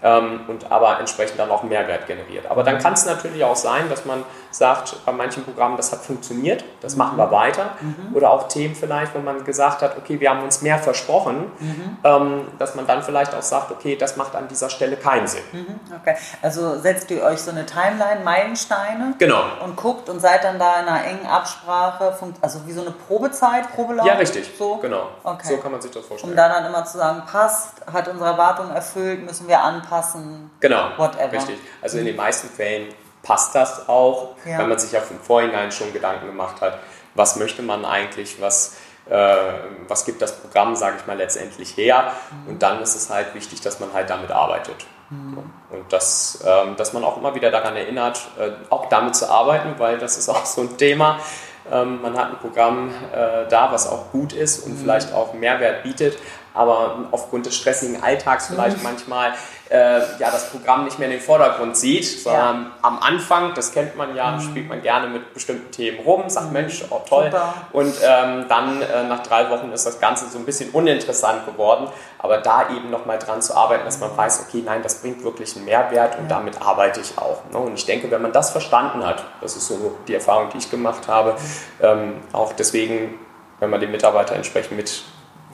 ähm, 0.05 0.41
und 0.49 0.71
aber 0.71 1.01
entsprechend 1.01 1.39
dann 1.39 1.51
auch 1.51 1.63
Mehrwert 1.63 2.07
generiert. 2.07 2.47
Aber 2.47 2.63
dann 2.63 2.79
kann 2.79 2.93
es 2.93 3.07
natürlich 3.07 3.43
auch 3.43 3.57
sein, 3.57 3.89
dass 3.89 4.05
man 4.05 4.23
sagt, 4.51 5.05
bei 5.05 5.13
manchen 5.13 5.45
Programmen, 5.45 5.77
das 5.77 5.91
hat 5.93 6.01
funktioniert, 6.01 6.65
das 6.83 6.95
machen 6.95 7.17
wir 7.17 7.31
weiter. 7.31 7.71
Mhm. 7.81 8.15
Oder 8.15 8.31
auch 8.31 8.47
Themen 8.49 8.75
vielleicht, 8.75 9.15
wo 9.15 9.19
man 9.19 9.45
gesagt 9.45 9.83
hat, 9.83 9.97
okay, 9.97 10.21
wir 10.21 10.31
haben 10.31 10.43
uns 10.43 10.61
mehr 10.61 10.79
versprochen, 10.79 11.51
mhm. 11.59 11.97
ähm, 12.05 12.49
dass 12.59 12.75
man 12.75 12.87
dann 12.87 13.03
vielleicht 13.03 13.35
auch 13.35 13.43
sagt, 13.43 13.73
okay, 13.73 13.97
das 13.97 14.17
macht 14.17 14.37
an 14.37 14.47
dieser 14.47 14.69
Stelle 14.69 14.97
keinen 14.97 15.27
Sinn. 15.27 15.43
Mhm. 15.53 15.81
Okay, 16.01 16.17
also 16.43 16.79
setzt 16.79 17.11
ihr 17.11 17.23
euch 17.23 17.41
so 17.41 17.51
eine 17.51 17.65
Timeline, 17.65 18.23
Meilensteine 18.23 19.15
genau. 19.19 19.43
und 19.65 19.77
guckt 19.77 20.11
und 20.11 20.21
seid 20.21 20.45
dann 20.45 20.59
da 20.59 20.81
in 20.81 20.87
einer 20.89 21.05
engen 21.05 21.27
Absprache, 21.27 22.15
also 22.43 22.67
wie 22.67 22.73
so 22.73 22.83
eine 22.83 22.91
Probezeit, 22.91 23.75
Probelauf? 23.75 24.07
Ja, 24.07 24.15
richtig, 24.15 24.53
so? 24.57 24.77
genau. 24.77 25.09
Okay. 25.23 25.49
So 25.49 25.57
kann 25.57 25.73
man 25.73 25.81
sich 25.81 25.91
das 25.91 26.05
vorstellen. 26.05 26.33
Um 26.33 26.37
dann, 26.37 26.51
dann 26.53 26.67
immer 26.67 26.85
zu 26.85 26.99
sagen, 26.99 27.23
passt, 27.27 27.85
hat 27.91 28.07
unsere 28.09 28.31
Erwartungen 28.31 28.75
erfüllt, 28.75 29.25
müssen 29.25 29.49
wir 29.49 29.63
anpassen, 29.63 29.94
genau, 30.61 30.91
whatever. 30.97 31.33
richtig. 31.33 31.59
Also 31.83 31.99
in 31.99 32.07
den 32.07 32.17
meisten 32.17 32.49
Fällen 32.49 32.89
passt 33.23 33.55
das 33.55 33.89
auch, 33.89 34.37
ja. 34.45 34.59
wenn 34.59 34.69
man 34.69 34.79
sich 34.79 34.93
ja 34.93 35.01
im 35.11 35.19
Vorhinein 35.19 35.73
schon 35.73 35.93
Gedanken 35.93 36.27
gemacht 36.27 36.61
hat, 36.61 36.79
was 37.15 37.37
möchte 37.37 37.63
man 37.63 37.85
eigentlich, 37.85 38.41
was, 38.41 38.77
äh, 39.09 39.37
was 39.89 40.05
gibt 40.05 40.23
das 40.23 40.37
Programm, 40.37 40.77
sage 40.77 40.97
ich 41.01 41.07
mal, 41.07 41.17
letztendlich 41.17 41.77
her. 41.77 42.13
Mhm. 42.31 42.53
Und 42.53 42.63
dann 42.63 42.83
ist 42.83 42.95
es 42.95 43.11
halt 43.11 43.35
wichtig, 43.35 43.61
dass 43.61 43.81
man 43.81 43.93
halt 43.93 44.11
damit 44.11 44.31
arbeitet. 44.31 44.87
Mhm. 45.11 45.39
Und 45.71 45.93
dass, 45.93 46.43
ähm, 46.47 46.77
dass 46.77 46.93
man 46.93 47.05
auch 47.05 47.17
immer 47.17 47.35
wieder 47.35 47.51
daran 47.51 47.77
erinnert, 47.77 48.21
äh, 48.39 48.51
auch 48.71 48.89
damit 48.89 49.17
zu 49.17 49.29
arbeiten, 49.31 49.75
weil 49.79 49.99
das 49.99 50.17
ist 50.17 50.29
auch 50.31 50.45
so 50.45 50.63
ein 50.63 50.77
Thema. 50.77 51.19
Ähm, 51.71 52.03
man 52.03 52.17
hat 52.17 52.31
ein 52.31 52.39
Programm 52.39 52.91
äh, 53.13 53.49
da, 53.49 53.73
was 53.73 53.89
auch 53.89 54.11
gut 54.13 54.33
ist 54.33 54.67
und 54.67 54.73
mhm. 54.73 54.79
vielleicht 54.79 55.15
auch 55.15 55.33
Mehrwert 55.33 55.83
bietet, 55.83 56.19
aber 56.55 57.09
aufgrund 57.11 57.47
des 57.47 57.57
stressigen 57.57 58.03
Alltags 58.03 58.47
vielleicht 58.47 58.79
mhm. 58.79 58.85
manchmal 58.85 59.35
äh, 59.71 59.99
ja, 60.19 60.31
das 60.31 60.51
Programm 60.51 60.85
nicht 60.85 60.99
mehr 60.99 61.09
in 61.09 61.15
den 61.15 61.21
Vordergrund 61.21 61.77
sieht, 61.77 62.05
sondern 62.05 62.65
ja. 62.65 62.71
am 62.83 62.99
Anfang, 63.01 63.55
das 63.55 63.73
kennt 63.73 63.97
man 63.97 64.15
ja, 64.15 64.33
mhm. 64.33 64.41
spielt 64.41 64.69
man 64.69 64.81
gerne 64.83 65.09
mit 65.09 65.35
bestimmten 65.35 65.71
Themen 65.73 65.99
rum, 66.01 66.29
sagt 66.29 66.49
mhm. 66.49 66.53
Mensch, 66.53 66.85
oh 66.91 67.01
toll. 67.09 67.25
Super. 67.25 67.55
Und 67.73 67.95
ähm, 68.03 68.45
dann 68.49 68.83
äh, 68.83 69.05
nach 69.09 69.23
drei 69.23 69.51
Wochen 69.51 69.73
ist 69.73 69.85
das 69.85 70.01
Ganze 70.01 70.29
so 70.29 70.39
ein 70.39 70.45
bisschen 70.45 70.71
uninteressant 70.71 71.47
geworden. 71.47 71.89
Aber 72.19 72.39
da 72.39 72.71
eben 72.71 72.91
nochmal 72.91 73.19
dran 73.19 73.43
zu 73.43 73.55
arbeiten, 73.55 73.85
dass 73.85 74.01
man 74.01 74.17
weiß, 74.17 74.47
okay, 74.47 74.63
nein, 74.65 74.83
das 74.83 75.01
bringt 75.03 75.25
wirklich 75.25 75.57
einen 75.57 75.65
Mehrwert 75.65 76.19
und 76.19 76.31
ja. 76.31 76.37
damit 76.37 76.61
arbeite 76.63 77.01
ich 77.01 77.19
auch. 77.19 77.43
Ne? 77.51 77.59
Und 77.59 77.75
ich 77.75 77.85
denke, 77.85 78.11
wenn 78.11 78.23
man 78.23 78.33
das 78.33 78.51
verstanden 78.51 79.05
hat, 79.05 79.25
das 79.41 79.57
ist 79.57 79.67
so 79.67 79.97
die 80.07 80.15
Erfahrung, 80.15 80.49
die 80.51 80.59
ich 80.59 80.71
gemacht 80.71 81.09
habe, 81.09 81.33
mhm. 81.33 81.37
ähm, 81.81 82.15
auch 82.33 82.53
deswegen, 82.53 83.19
wenn 83.61 83.71
man 83.71 83.81
den 83.81 83.91
Mitarbeiter 83.91 84.35
entsprechend 84.37 84.77
mit, 84.77 85.05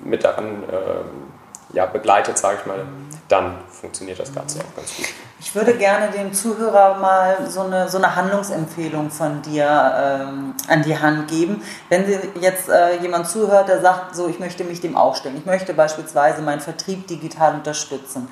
mit 0.04 0.24
daran 0.24 0.62
äh, 0.64 1.76
ja, 1.76 1.86
begleitet, 1.86 2.38
sage 2.38 2.58
ich 2.60 2.66
mal, 2.66 2.84
dann 3.28 3.58
funktioniert 3.68 4.18
das 4.18 4.34
Ganze 4.34 4.60
auch 4.60 4.76
ganz 4.76 4.96
gut. 4.96 5.06
Ich 5.38 5.54
würde 5.54 5.74
gerne 5.74 6.10
dem 6.10 6.32
Zuhörer 6.34 6.98
mal 6.98 7.48
so 7.48 7.62
eine, 7.62 7.88
so 7.88 7.96
eine 7.96 8.14
Handlungsempfehlung 8.14 9.10
von 9.10 9.40
dir 9.42 9.66
ähm, 9.66 10.54
an 10.68 10.82
die 10.82 10.98
Hand 10.98 11.28
geben. 11.28 11.62
Wenn 11.88 12.04
jetzt 12.40 12.68
äh, 12.68 13.00
jemand 13.00 13.28
zuhört, 13.28 13.68
der 13.68 13.80
sagt, 13.80 14.16
so 14.16 14.28
ich 14.28 14.38
möchte 14.38 14.64
mich 14.64 14.80
dem 14.80 14.96
auch 14.96 15.16
stellen, 15.16 15.36
ich 15.36 15.46
möchte 15.46 15.72
beispielsweise 15.72 16.42
meinen 16.42 16.60
Vertrieb 16.60 17.06
digital 17.06 17.54
unterstützen. 17.54 18.28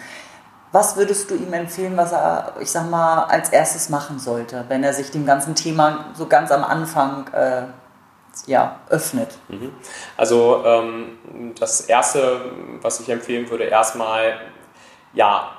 Was 0.71 0.97
würdest 0.97 1.31
du 1.31 1.35
ihm 1.35 1.53
empfehlen, 1.55 1.97
was 1.97 2.13
er, 2.13 2.53
ich 2.61 2.71
sag 2.71 2.91
mal, 2.91 3.25
als 3.25 3.49
erstes 3.49 3.89
machen 3.89 4.19
sollte, 4.19 4.67
wenn 4.69 4.85
er 4.85 4.93
sich 4.93 5.11
dem 5.11 5.25
ganzen 5.25 5.55
Thema 5.55 6.07
so 6.15 6.27
ganz 6.27 6.51
am 6.51 6.63
Anfang 6.63 7.27
äh, 7.33 7.63
ja, 8.47 8.81
öffnet? 8.89 9.39
Mhm. 9.49 9.73
Also 10.17 10.63
ähm, 10.65 11.19
das 11.59 11.83
Erste, 11.83 12.41
was 12.83 13.01
ich 13.01 13.09
empfehlen 13.09 13.49
würde, 13.51 13.65
erstmal 13.65 14.41
ja, 15.13 15.53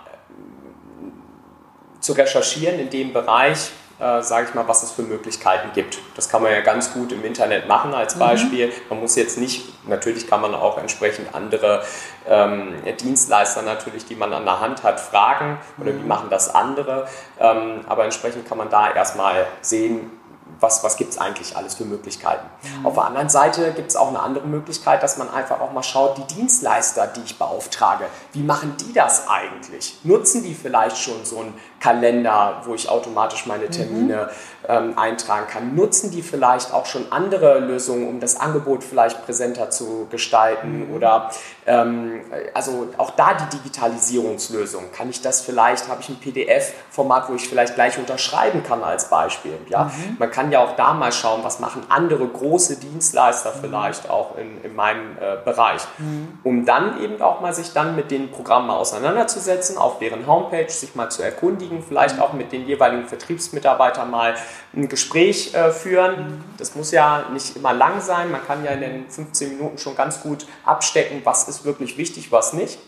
zu 2.00 2.13
recherchieren 2.13 2.80
in 2.80 2.89
dem 2.89 3.13
Bereich, 3.13 3.72
äh, 4.00 4.22
sage 4.22 4.48
ich 4.48 4.56
mal, 4.56 4.68
was 4.68 4.84
es 4.84 4.92
für 4.92 5.02
Möglichkeiten 5.02 5.72
gibt. 5.74 6.00
Das 6.15 6.30
kann 6.30 6.42
man 6.42 6.54
ja 6.54 6.62
ganz 6.62 6.94
gut 6.94 7.12
im 7.12 7.24
Internet 7.26 7.68
machen 7.68 7.94
als 7.94 8.15
mhm. 8.15 8.20
Beispiel. 8.20 8.68
Mhm. 8.68 8.72
Man 8.89 9.00
muss 9.02 9.15
jetzt 9.15 9.38
nicht, 9.38 9.88
natürlich 9.88 10.28
kann 10.28 10.42
man 10.42 10.56
auch 10.56 10.78
entsprechend 10.78 11.36
andere 11.36 11.84
ähm, 12.28 12.76
Dienstleister 13.02 13.62
natürlich, 13.62 14.06
die 14.06 14.15
man 14.15 14.32
an 14.32 14.46
der 14.46 14.62
Hand 14.62 14.84
hat, 14.84 15.02
fragen 15.02 15.58
oder 15.78 15.92
mhm. 15.92 16.04
wie 16.04 16.08
machen 16.08 16.30
das 16.30 16.54
andere. 16.56 17.08
Ähm, 17.39 17.82
aber 17.88 18.06
entsprechend 18.06 18.48
kann 18.48 18.58
man 18.58 18.70
da 18.70 18.92
erstmal 18.92 19.46
sehen, 19.62 20.18
was, 20.59 20.83
was 20.83 20.97
gibt 20.97 21.12
es 21.12 21.17
eigentlich 21.17 21.55
alles 21.55 21.75
für 21.75 21.85
Möglichkeiten. 21.85 22.45
Mhm. 22.79 22.85
Auf 22.85 22.93
der 22.95 23.05
anderen 23.05 23.29
Seite 23.29 23.71
gibt 23.73 23.89
es 23.89 23.95
auch 23.95 24.09
eine 24.09 24.19
andere 24.19 24.47
Möglichkeit, 24.47 25.03
dass 25.03 25.17
man 25.17 25.29
einfach 25.29 25.59
auch 25.62 25.71
mal 25.71 25.83
schaut, 25.83 26.17
die 26.17 26.35
Dienstleister, 26.35 27.07
die 27.07 27.21
ich 27.21 27.38
beauftrage, 27.38 28.05
wie 28.33 28.43
machen 28.43 28.75
die 28.79 28.93
das 28.93 29.27
eigentlich? 29.27 29.99
Nutzen 30.03 30.43
die 30.43 30.53
vielleicht 30.53 30.97
schon 30.97 31.23
so 31.23 31.39
einen 31.39 31.53
Kalender, 31.79 32.62
wo 32.65 32.73
ich 32.73 32.89
automatisch 32.89 33.45
meine 33.45 33.65
mhm. 33.65 33.71
Termine 33.71 34.29
mhm. 34.59 34.59
Ähm, 34.69 34.97
eintragen 34.97 35.47
kann? 35.47 35.75
Nutzen 35.75 36.12
die 36.12 36.21
vielleicht 36.21 36.73
auch 36.73 36.86
schon 36.86 37.12
andere 37.12 37.60
Lösungen, 37.60 38.08
um 38.08 38.19
das 38.19 38.39
Angebot 38.39 38.84
vielleicht 38.84 39.25
präsenter 39.25 39.71
zu 39.71 40.08
gestalten? 40.10 40.88
Mhm. 40.88 40.95
Oder 40.95 41.32
ähm, 41.65 42.21
also 42.53 42.88
auch 42.97 43.12
da 43.12 43.34
die 43.34 43.58
Digitalisierungslösung. 43.58 44.91
Kann 44.91 45.10
ich 45.10 45.21
das 45.21 45.41
vielleicht, 45.41 45.89
habe 45.89 46.01
ich 46.01 46.10
ein 46.10 46.19
PDF-Format, 46.19 47.29
wo 47.29 47.34
ich 47.34 47.49
vielleicht 47.49 47.75
gleich 47.75 47.97
unterschreiben 47.97 48.63
kann 48.63 48.84
als 48.84 49.10
Beispiel? 49.10 49.58
Ja? 49.69 49.86
Mhm. 49.86 50.17
Man 50.19 50.29
kann 50.29 50.51
ja 50.51 50.60
auch 50.60 50.75
da 50.75 50.93
mal 50.93 51.12
schauen, 51.12 51.43
was 51.43 51.60
machen 51.60 51.82
andere 51.89 52.27
große 52.27 52.77
Dienstleister 52.77 53.55
mhm. 53.55 53.62
vielleicht 53.62 54.10
auch 54.10 54.38
in, 54.38 54.63
in 54.63 54.75
meinem 54.75 55.17
äh, 55.19 55.38
Bereich. 55.43 55.82
Mhm. 55.97 56.39
Um 56.43 56.65
dann 56.65 57.01
eben 57.01 57.21
auch 57.21 57.41
mal 57.41 57.53
sich 57.53 57.73
dann 57.73 57.95
mit 57.95 58.12
den 58.12 58.32
Programmen 58.32 58.69
auseinanderzusetzen, 58.69 59.77
auf 59.77 59.97
deren 59.97 60.27
Homepage 60.27 60.69
sich 60.69 60.93
mal 60.93 61.10
zu 61.10 61.23
erkundigen, 61.23 61.82
vielleicht 61.82 62.19
auch 62.19 62.34
mit 62.34 62.51
den 62.51 62.67
jeweiligen 62.67 63.08
Vertriebsmitarbeitern 63.08 64.12
mal 64.12 64.36
ein 64.76 64.88
Gespräch 64.88 65.54
äh, 65.54 65.72
führen. 65.72 66.43
Das 66.58 66.76
muss 66.76 66.91
ja 66.91 67.26
nicht 67.34 67.56
immer 67.56 67.74
lang 67.74 68.02
sein. 68.02 68.32
Man 68.32 68.45
kann 68.45 68.63
ja 68.63 68.72
in 68.72 68.82
den 68.82 69.10
15 69.10 69.58
Minuten 69.58 69.78
schon 69.78 69.95
ganz 69.95 70.22
gut 70.22 70.45
abstecken, 70.65 71.22
was 71.24 71.48
ist 71.48 71.65
wirklich 71.65 71.98
wichtig, 71.98 72.32
was 72.32 72.54
nicht. 72.54 72.80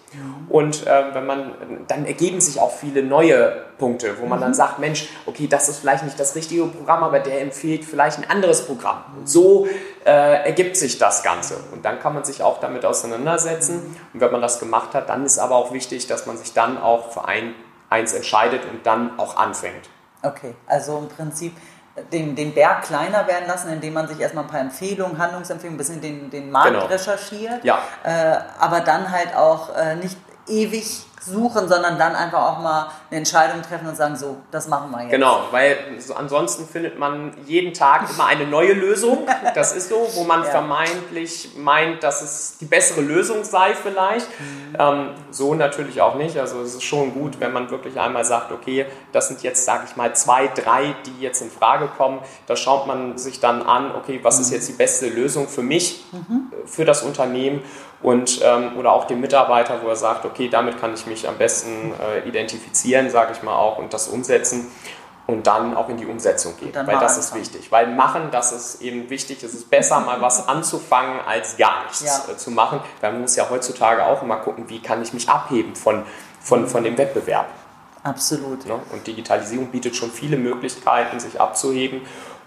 Und 0.50 0.86
äh, 0.86 1.14
wenn 1.14 1.26
man, 1.26 1.54
dann 1.88 2.06
ergeben 2.06 2.42
sich 2.42 2.60
auch 2.60 2.72
viele 2.76 3.02
neue 3.02 3.64
Punkte, 3.78 4.20
wo 4.20 4.26
man 4.26 4.40
mhm. 4.40 4.44
dann 4.44 4.54
sagt, 4.54 4.80
Mensch, 4.80 5.08
okay, 5.26 5.48
das 5.48 5.70
ist 5.70 5.80
vielleicht 5.80 6.04
nicht 6.04 6.20
das 6.20 6.36
richtige 6.36 6.66
Programm, 6.66 7.04
aber 7.04 7.20
der 7.20 7.42
empfiehlt 7.42 7.86
vielleicht 7.86 8.18
ein 8.18 8.30
anderes 8.30 8.66
Programm. 8.66 9.04
Und 9.18 9.30
so 9.30 9.68
äh, 10.06 10.46
ergibt 10.46 10.76
sich 10.76 10.98
das 10.98 11.24
Ganze. 11.24 11.56
Und 11.72 11.86
dann 11.86 12.00
kann 12.00 12.14
man 12.14 12.26
sich 12.26 12.44
auch 12.44 12.60
damit 12.60 12.84
auseinandersetzen. 12.84 13.96
Und 14.14 14.20
wenn 14.20 14.32
man 14.32 14.42
das 14.42 14.60
gemacht 14.60 14.94
hat, 14.94 15.08
dann 15.08 15.26
ist 15.26 15.40
aber 15.40 15.56
auch 15.56 15.72
wichtig, 15.72 16.08
dass 16.08 16.26
man 16.26 16.38
sich 16.38 16.54
dann 16.54 16.78
auch 16.78 17.14
für 17.14 17.26
ein, 17.26 17.56
eins 17.90 18.14
entscheidet 18.14 18.62
und 18.70 18.86
dann 18.86 19.18
auch 19.18 19.38
anfängt. 19.38 19.90
Okay, 20.24 20.56
also 20.68 20.98
im 20.98 21.08
Prinzip 21.10 21.56
den, 22.12 22.36
den 22.36 22.54
Berg 22.54 22.84
kleiner 22.84 23.28
werden 23.28 23.48
lassen, 23.48 23.72
indem 23.72 23.94
man 23.94 24.08
sich 24.08 24.20
erstmal 24.20 24.46
ein 24.46 24.50
paar 24.50 24.62
Empfehlungen, 24.62 25.18
Handlungsempfehlungen, 25.18 25.76
ein 25.76 25.78
bisschen 25.78 26.02
den, 26.02 26.30
den 26.30 26.52
Markt 26.52 26.74
genau. 26.74 26.86
recherchiert. 26.86 27.64
Ja. 27.64 27.80
Äh, 28.04 28.38
aber 28.60 28.82
dann 28.82 29.12
halt 29.12 29.36
auch 29.36 29.76
äh, 29.76 29.96
nicht 29.96 30.18
ewig 30.48 31.06
suchen, 31.24 31.70
sondern 31.70 32.00
dann 32.00 32.16
einfach 32.16 32.42
auch 32.42 32.60
mal 32.60 32.90
eine 33.10 33.20
Entscheidung 33.20 33.62
treffen 33.62 33.88
und 33.88 33.96
sagen, 33.96 34.16
so, 34.16 34.38
das 34.50 34.68
machen 34.68 34.90
wir 34.92 35.04
jetzt. 35.04 35.12
Genau, 35.12 35.44
weil 35.52 35.78
so 36.00 36.16
ansonsten 36.16 36.68
findet 36.68 36.98
man 36.98 37.34
jeden 37.46 37.74
Tag 37.74 38.10
immer 38.12 38.26
eine 38.26 38.46
neue 38.46 38.74
Lösung. 38.74 39.28
Das 39.54 39.74
ist 39.74 39.90
so, 39.90 40.08
wo 40.14 40.24
man 40.24 40.44
ja. 40.44 40.50
vermeintlich 40.50 41.52
meint, 41.58 42.04
dass 42.04 42.22
es 42.22 42.58
die 42.60 42.66
bessere 42.66 43.02
Lösung 43.02 43.44
sei 43.44 43.74
vielleicht. 43.74 44.28
Mhm. 44.40 44.76
Ähm, 44.80 45.10
so 45.30 45.54
natürlich 45.54 46.00
auch 46.02 46.16
nicht. 46.16 46.38
Also 46.38 46.62
es 46.62 46.76
ist 46.76 46.84
schon 46.84 47.14
gut, 47.14 47.40
wenn 47.40 47.52
man 47.52 47.70
wirklich 47.70 48.00
einmal 48.00 48.24
sagt, 48.24 48.52
okay, 48.52 48.86
das 49.12 49.28
sind 49.28 49.44
jetzt, 49.44 49.66
sage 49.66 49.84
ich 49.90 49.96
mal, 49.96 50.16
zwei, 50.16 50.48
drei, 50.48 50.96
die 51.06 51.22
jetzt 51.22 51.42
in 51.42 51.52
Frage 51.52 51.90
kommen. 51.98 52.20
Da 52.48 52.56
schaut 52.56 52.88
man 52.88 53.18
sich 53.18 53.40
dann 53.40 53.62
an, 53.62 53.94
okay, 53.96 54.20
was 54.24 54.38
mhm. 54.38 54.42
ist 54.44 54.52
jetzt 54.52 54.70
die 54.70 54.74
beste 54.74 55.10
Lösung 55.10 55.48
für 55.48 55.64
mich, 55.64 56.06
mhm. 56.12 56.52
für 56.66 56.86
das 56.86 57.04
Unternehmen 57.04 57.62
und 58.04 58.42
ähm, 58.44 58.78
oder 58.78 58.92
auch 58.94 59.06
dem 59.06 59.22
Mitarbeiter, 59.22 59.82
wo 59.84 59.88
er 59.88 59.96
sagt, 59.96 60.26
okay, 60.26 60.50
damit 60.50 60.80
kann 60.80 60.94
ich 60.94 61.06
mich 61.06 61.28
am 61.28 61.38
besten 61.38 61.94
äh, 61.94 62.28
identifizieren, 62.28 63.10
sage 63.10 63.34
ich 63.34 63.44
mal 63.44 63.56
auch, 63.56 63.78
und 63.78 63.94
das 63.94 64.08
umsetzen 64.08 64.68
und 65.28 65.48
dann 65.48 65.76
auch 65.76 65.90
in 65.90 65.98
die 65.98 66.06
Umsetzung 66.06 66.58
gehen, 66.58 66.74
weil 66.74 67.00
das 67.00 67.18
ist 67.18 67.34
wichtig. 67.34 67.72
Weil 67.72 67.88
machen, 67.88 68.30
das 68.32 68.52
ist 68.52 68.82
eben 68.82 69.10
wichtig. 69.10 69.44
Es 69.44 69.54
ist 69.54 69.70
besser, 69.70 70.00
mal 70.00 70.22
was 70.22 70.48
anzufangen, 70.50 71.20
als 71.26 71.58
gar 71.58 71.84
nichts 71.84 72.04
ja. 72.04 72.34
äh, 72.34 72.38
zu 72.38 72.52
machen. 72.52 72.82
Weil 73.00 73.14
man 73.14 73.22
muss 73.22 73.36
ja 73.36 73.50
heutzutage 73.50 74.06
auch 74.06 74.22
immer 74.22 74.38
gucken, 74.38 74.70
wie 74.70 74.82
kann 74.82 75.02
ich 75.02 75.14
mich 75.14 75.30
abheben 75.30 75.76
von, 75.76 76.04
von, 76.42 76.68
von 76.68 76.84
dem 76.84 76.98
Wettbewerb. 76.98 77.48
Absolut. 78.04 78.66
Ne? 78.66 78.80
Und 78.92 79.06
Digitalisierung 79.06 79.68
bietet 79.68 79.96
schon 79.96 80.10
viele 80.10 80.38
Möglichkeiten, 80.38 81.20
sich 81.20 81.40
abzuheben 81.40 82.02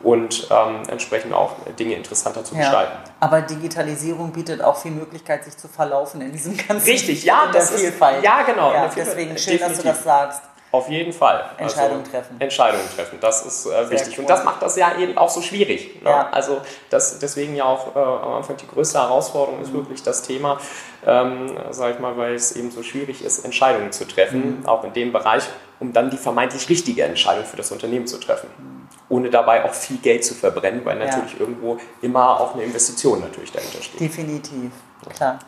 und 0.05 0.49
ähm, 0.51 0.83
entsprechend 0.89 1.33
auch 1.33 1.53
Dinge 1.79 1.95
interessanter 1.95 2.45
zu 2.45 2.55
gestalten. 2.55 2.93
aber 3.21 3.41
Digitalisierung 3.41 4.33
bietet 4.33 4.63
auch 4.63 4.77
viel 4.77 4.93
Möglichkeit, 4.93 5.45
sich 5.45 5.57
zu 5.57 5.67
verlaufen 5.67 6.21
in 6.21 6.31
diesem 6.31 6.57
ganzen 6.57 6.89
Richtig, 6.89 7.25
ja, 7.25 7.51
das 7.53 7.73
ist 7.73 7.99
ja 8.23 8.43
genau. 8.43 8.73
Ja, 8.73 8.91
deswegen 8.95 9.37
schön, 9.37 9.55
definitiv. 9.55 9.61
dass 9.61 9.77
du 9.79 9.83
das 9.83 10.05
sagst. 10.05 10.43
Auf 10.75 10.89
jeden 10.89 11.13
Fall. 11.13 11.45
Entscheidungen 11.57 12.01
also, 12.01 12.11
treffen. 12.11 12.41
Entscheidungen 12.41 12.85
treffen, 12.97 13.19
das 13.21 13.47
ist 13.47 13.67
äh, 13.67 13.91
wichtig. 13.91 14.15
Cool. 14.19 14.25
Und 14.25 14.31
das 14.31 14.43
macht 14.43 14.61
das 14.61 14.75
ja 14.77 14.99
eben 14.99 15.17
auch 15.17 15.29
so 15.29 15.41
schwierig. 15.41 16.03
Ne? 16.03 16.11
Ja. 16.11 16.29
Also 16.33 16.63
das, 16.91 17.21
deswegen 17.21 17.55
ja 17.55 17.65
auch 17.65 17.95
äh, 17.95 17.99
am 18.01 18.33
Anfang 18.33 18.57
die 18.57 18.67
größte 18.67 18.99
Herausforderung 18.99 19.63
ist 19.63 19.69
mhm. 19.69 19.75
wirklich 19.77 20.03
das 20.03 20.23
Thema, 20.23 20.59
ähm, 21.07 21.57
sage 21.71 21.95
ich 21.95 22.01
mal, 22.01 22.17
weil 22.17 22.35
es 22.35 22.57
eben 22.57 22.73
so 22.73 22.83
schwierig 22.83 23.25
ist, 23.25 23.45
Entscheidungen 23.45 23.93
zu 23.93 24.05
treffen, 24.05 24.63
mhm. 24.63 24.67
auch 24.67 24.83
in 24.83 24.93
dem 24.93 25.13
Bereich, 25.13 25.45
um 25.79 25.93
dann 25.93 26.11
die 26.11 26.17
vermeintlich 26.17 26.69
richtige 26.69 27.05
Entscheidung 27.05 27.45
für 27.45 27.57
das 27.57 27.71
Unternehmen 27.71 28.09
zu 28.09 28.19
treffen. 28.19 28.49
Mhm. 28.59 28.74
Ohne 29.09 29.31
dabei 29.31 29.65
auch 29.65 29.75
viel 29.75 29.99
Geld 29.99 30.25
zu 30.25 30.35
verbrennen, 30.35 30.85
weil 30.85 30.99
natürlich 30.99 31.35
ja. 31.35 31.41
irgendwo 31.41 31.79
immer 32.03 32.41
auch 32.41 32.55
eine 32.55 32.65
Investition 32.65 33.21
natürlich 33.21 33.53
dahinter 33.53 33.83
steht. 33.83 34.01
Definitiv, 34.01 34.73
klar. 35.15 35.39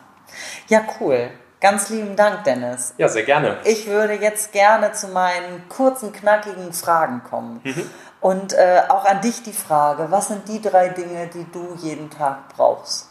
Ja, 0.67 0.81
cool. 0.99 1.29
Ganz 1.59 1.89
lieben 1.89 2.15
Dank, 2.15 2.43
Dennis. 2.43 2.93
Ja, 2.97 3.09
sehr 3.09 3.23
gerne. 3.23 3.57
Ich 3.63 3.87
würde 3.87 4.13
jetzt 4.13 4.51
gerne 4.51 4.91
zu 4.91 5.07
meinen 5.07 5.67
kurzen, 5.69 6.13
knackigen 6.13 6.71
Fragen 6.71 7.23
kommen. 7.23 7.61
Mhm. 7.63 7.89
Und 8.21 8.53
äh, 8.53 8.81
auch 8.89 9.05
an 9.05 9.21
dich 9.21 9.41
die 9.41 9.53
Frage, 9.53 10.07
was 10.09 10.27
sind 10.27 10.47
die 10.47 10.61
drei 10.61 10.89
Dinge, 10.89 11.27
die 11.33 11.45
du 11.51 11.75
jeden 11.81 12.09
Tag 12.11 12.49
brauchst? 12.55 13.09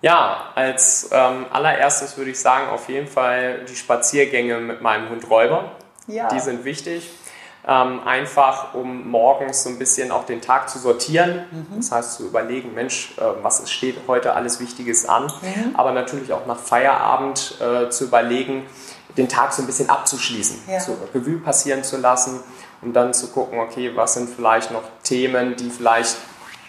Ja, 0.00 0.52
als 0.54 1.10
ähm, 1.12 1.46
allererstes 1.50 2.16
würde 2.16 2.30
ich 2.30 2.40
sagen, 2.40 2.68
auf 2.68 2.88
jeden 2.88 3.06
Fall 3.06 3.64
die 3.64 3.76
Spaziergänge 3.76 4.58
mit 4.58 4.80
meinem 4.80 5.10
Hund 5.10 5.28
Räuber. 5.28 5.72
Ja. 6.06 6.28
Die 6.28 6.40
sind 6.40 6.64
wichtig. 6.64 7.10
Ähm, 7.66 8.00
einfach 8.06 8.72
um 8.72 9.10
morgens 9.10 9.64
so 9.64 9.68
ein 9.68 9.78
bisschen 9.78 10.10
auch 10.12 10.24
den 10.24 10.40
Tag 10.40 10.70
zu 10.70 10.78
sortieren. 10.78 11.44
Mhm. 11.50 11.76
Das 11.76 11.92
heißt 11.92 12.14
zu 12.14 12.26
überlegen, 12.26 12.74
Mensch, 12.74 13.12
äh, 13.18 13.22
was 13.42 13.70
steht 13.70 13.96
heute 14.08 14.34
alles 14.34 14.60
Wichtiges 14.60 15.06
an. 15.06 15.24
Mhm. 15.24 15.76
Aber 15.76 15.92
natürlich 15.92 16.32
auch 16.32 16.46
nach 16.46 16.58
Feierabend 16.58 17.60
äh, 17.60 17.90
zu 17.90 18.04
überlegen, 18.04 18.64
den 19.16 19.28
Tag 19.28 19.52
so 19.52 19.62
ein 19.62 19.66
bisschen 19.66 19.90
abzuschließen, 19.90 20.60
ja. 20.68 20.80
so 20.80 20.96
Revue 21.14 21.38
passieren 21.38 21.84
zu 21.84 21.98
lassen 21.98 22.40
und 22.80 22.94
dann 22.94 23.12
zu 23.12 23.28
gucken, 23.28 23.58
okay, 23.58 23.92
was 23.94 24.14
sind 24.14 24.30
vielleicht 24.30 24.70
noch 24.70 24.84
Themen, 25.02 25.56
die 25.56 25.68
vielleicht 25.70 26.16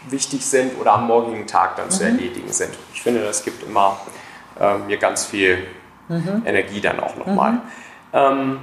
wichtig 0.09 0.45
sind 0.45 0.79
oder 0.79 0.93
am 0.93 1.07
morgigen 1.07 1.47
Tag 1.47 1.75
dann 1.75 1.85
mhm. 1.85 1.91
zu 1.91 2.03
erledigen 2.03 2.51
sind. 2.51 2.71
Ich 2.93 3.01
finde, 3.01 3.23
das 3.23 3.43
gibt 3.43 3.63
immer 3.63 3.99
äh, 4.59 4.77
mir 4.77 4.97
ganz 4.97 5.25
viel 5.25 5.65
mhm. 6.09 6.43
Energie 6.45 6.81
dann 6.81 6.99
auch 6.99 7.15
nochmal. 7.15 7.53
Mhm. 7.53 7.61
Ähm, 8.13 8.59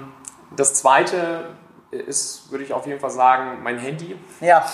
das 0.57 0.75
zweite 0.75 1.45
ist, 1.91 2.51
würde 2.51 2.65
ich 2.65 2.73
auf 2.73 2.87
jeden 2.87 3.01
Fall 3.01 3.11
sagen, 3.11 3.63
mein 3.63 3.79
Handy. 3.79 4.17
Ja. 4.41 4.65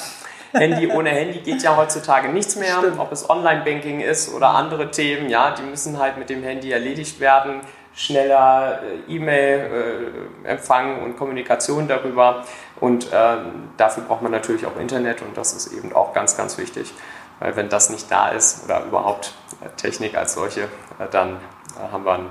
Handy 0.53 0.89
ohne 0.89 1.11
Handy 1.11 1.41
geht 1.41 1.63
ja 1.63 1.77
heutzutage 1.77 2.29
nichts 2.29 2.57
mehr, 2.57 2.79
Stimmt. 2.79 3.01
ob 3.01 3.11
es 3.11 3.29
Online-Banking 3.29 4.01
ist 4.01 4.33
oder 4.33 4.51
andere 4.51 4.91
Themen, 4.91 5.29
ja, 5.29 5.51
die 5.51 5.63
müssen 5.63 5.99
halt 5.99 6.17
mit 6.17 6.31
dem 6.31 6.43
Handy 6.43 6.71
erledigt 6.71 7.19
werden. 7.19 7.61
Schneller 7.97 8.81
äh, 8.83 9.13
E-Mail-Empfang 9.13 10.99
äh, 10.99 11.05
und 11.05 11.17
Kommunikation 11.17 11.87
darüber. 11.87 12.45
Und 12.81 13.13
äh, 13.13 13.37
dafür 13.77 14.03
braucht 14.05 14.23
man 14.23 14.33
natürlich 14.33 14.67
auch 14.67 14.77
Internet 14.79 15.23
und 15.23 15.37
das 15.37 15.53
ist 15.53 15.73
eben 15.73 15.93
auch 15.93 16.13
ganz, 16.13 16.37
ganz 16.37 16.59
wichtig. 16.59 16.93
Weil 17.39 17.57
wenn 17.57 17.69
das 17.69 17.91
nicht 17.91 18.11
da 18.11 18.29
ist 18.29 18.65
oder 18.65 18.85
überhaupt 18.85 19.35
äh, 19.61 19.69
Technik 19.77 20.17
als 20.17 20.35
solche, 20.35 20.63
äh, 20.63 21.09
dann 21.11 21.37
äh, 21.37 21.93
haben 21.93 22.05
wir 22.05 22.15
ein 22.15 22.27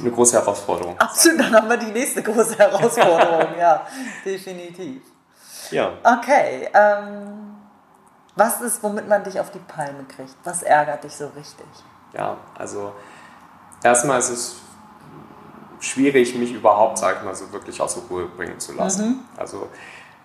eine 0.00 0.10
große 0.10 0.36
Herausforderung. 0.38 0.98
Absolut, 0.98 1.40
dann 1.40 1.54
haben 1.54 1.68
wir 1.68 1.76
die 1.76 1.92
nächste 1.92 2.22
große 2.22 2.58
Herausforderung, 2.58 3.48
ja, 3.58 3.86
definitiv. 4.24 5.02
Ja. 5.70 5.92
Okay, 6.02 6.68
ähm, 6.74 7.56
was 8.34 8.60
ist, 8.60 8.82
womit 8.82 9.08
man 9.08 9.24
dich 9.24 9.38
auf 9.38 9.50
die 9.50 9.58
Palme 9.58 10.04
kriegt? 10.04 10.34
Was 10.44 10.62
ärgert 10.62 11.04
dich 11.04 11.14
so 11.14 11.26
richtig? 11.28 11.66
Ja, 12.14 12.36
also 12.58 12.92
erstmal 13.82 14.18
ist 14.18 14.30
es 14.30 14.56
schwierig, 15.80 16.34
mich 16.34 16.52
überhaupt, 16.52 16.98
sag 16.98 17.18
ich 17.18 17.22
mal, 17.22 17.34
so 17.34 17.52
wirklich 17.52 17.80
aus 17.80 17.94
der 17.94 18.04
Ruhe 18.04 18.26
bringen 18.26 18.58
zu 18.60 18.72
lassen. 18.72 19.06
Mhm. 19.06 19.20
Also 19.36 19.68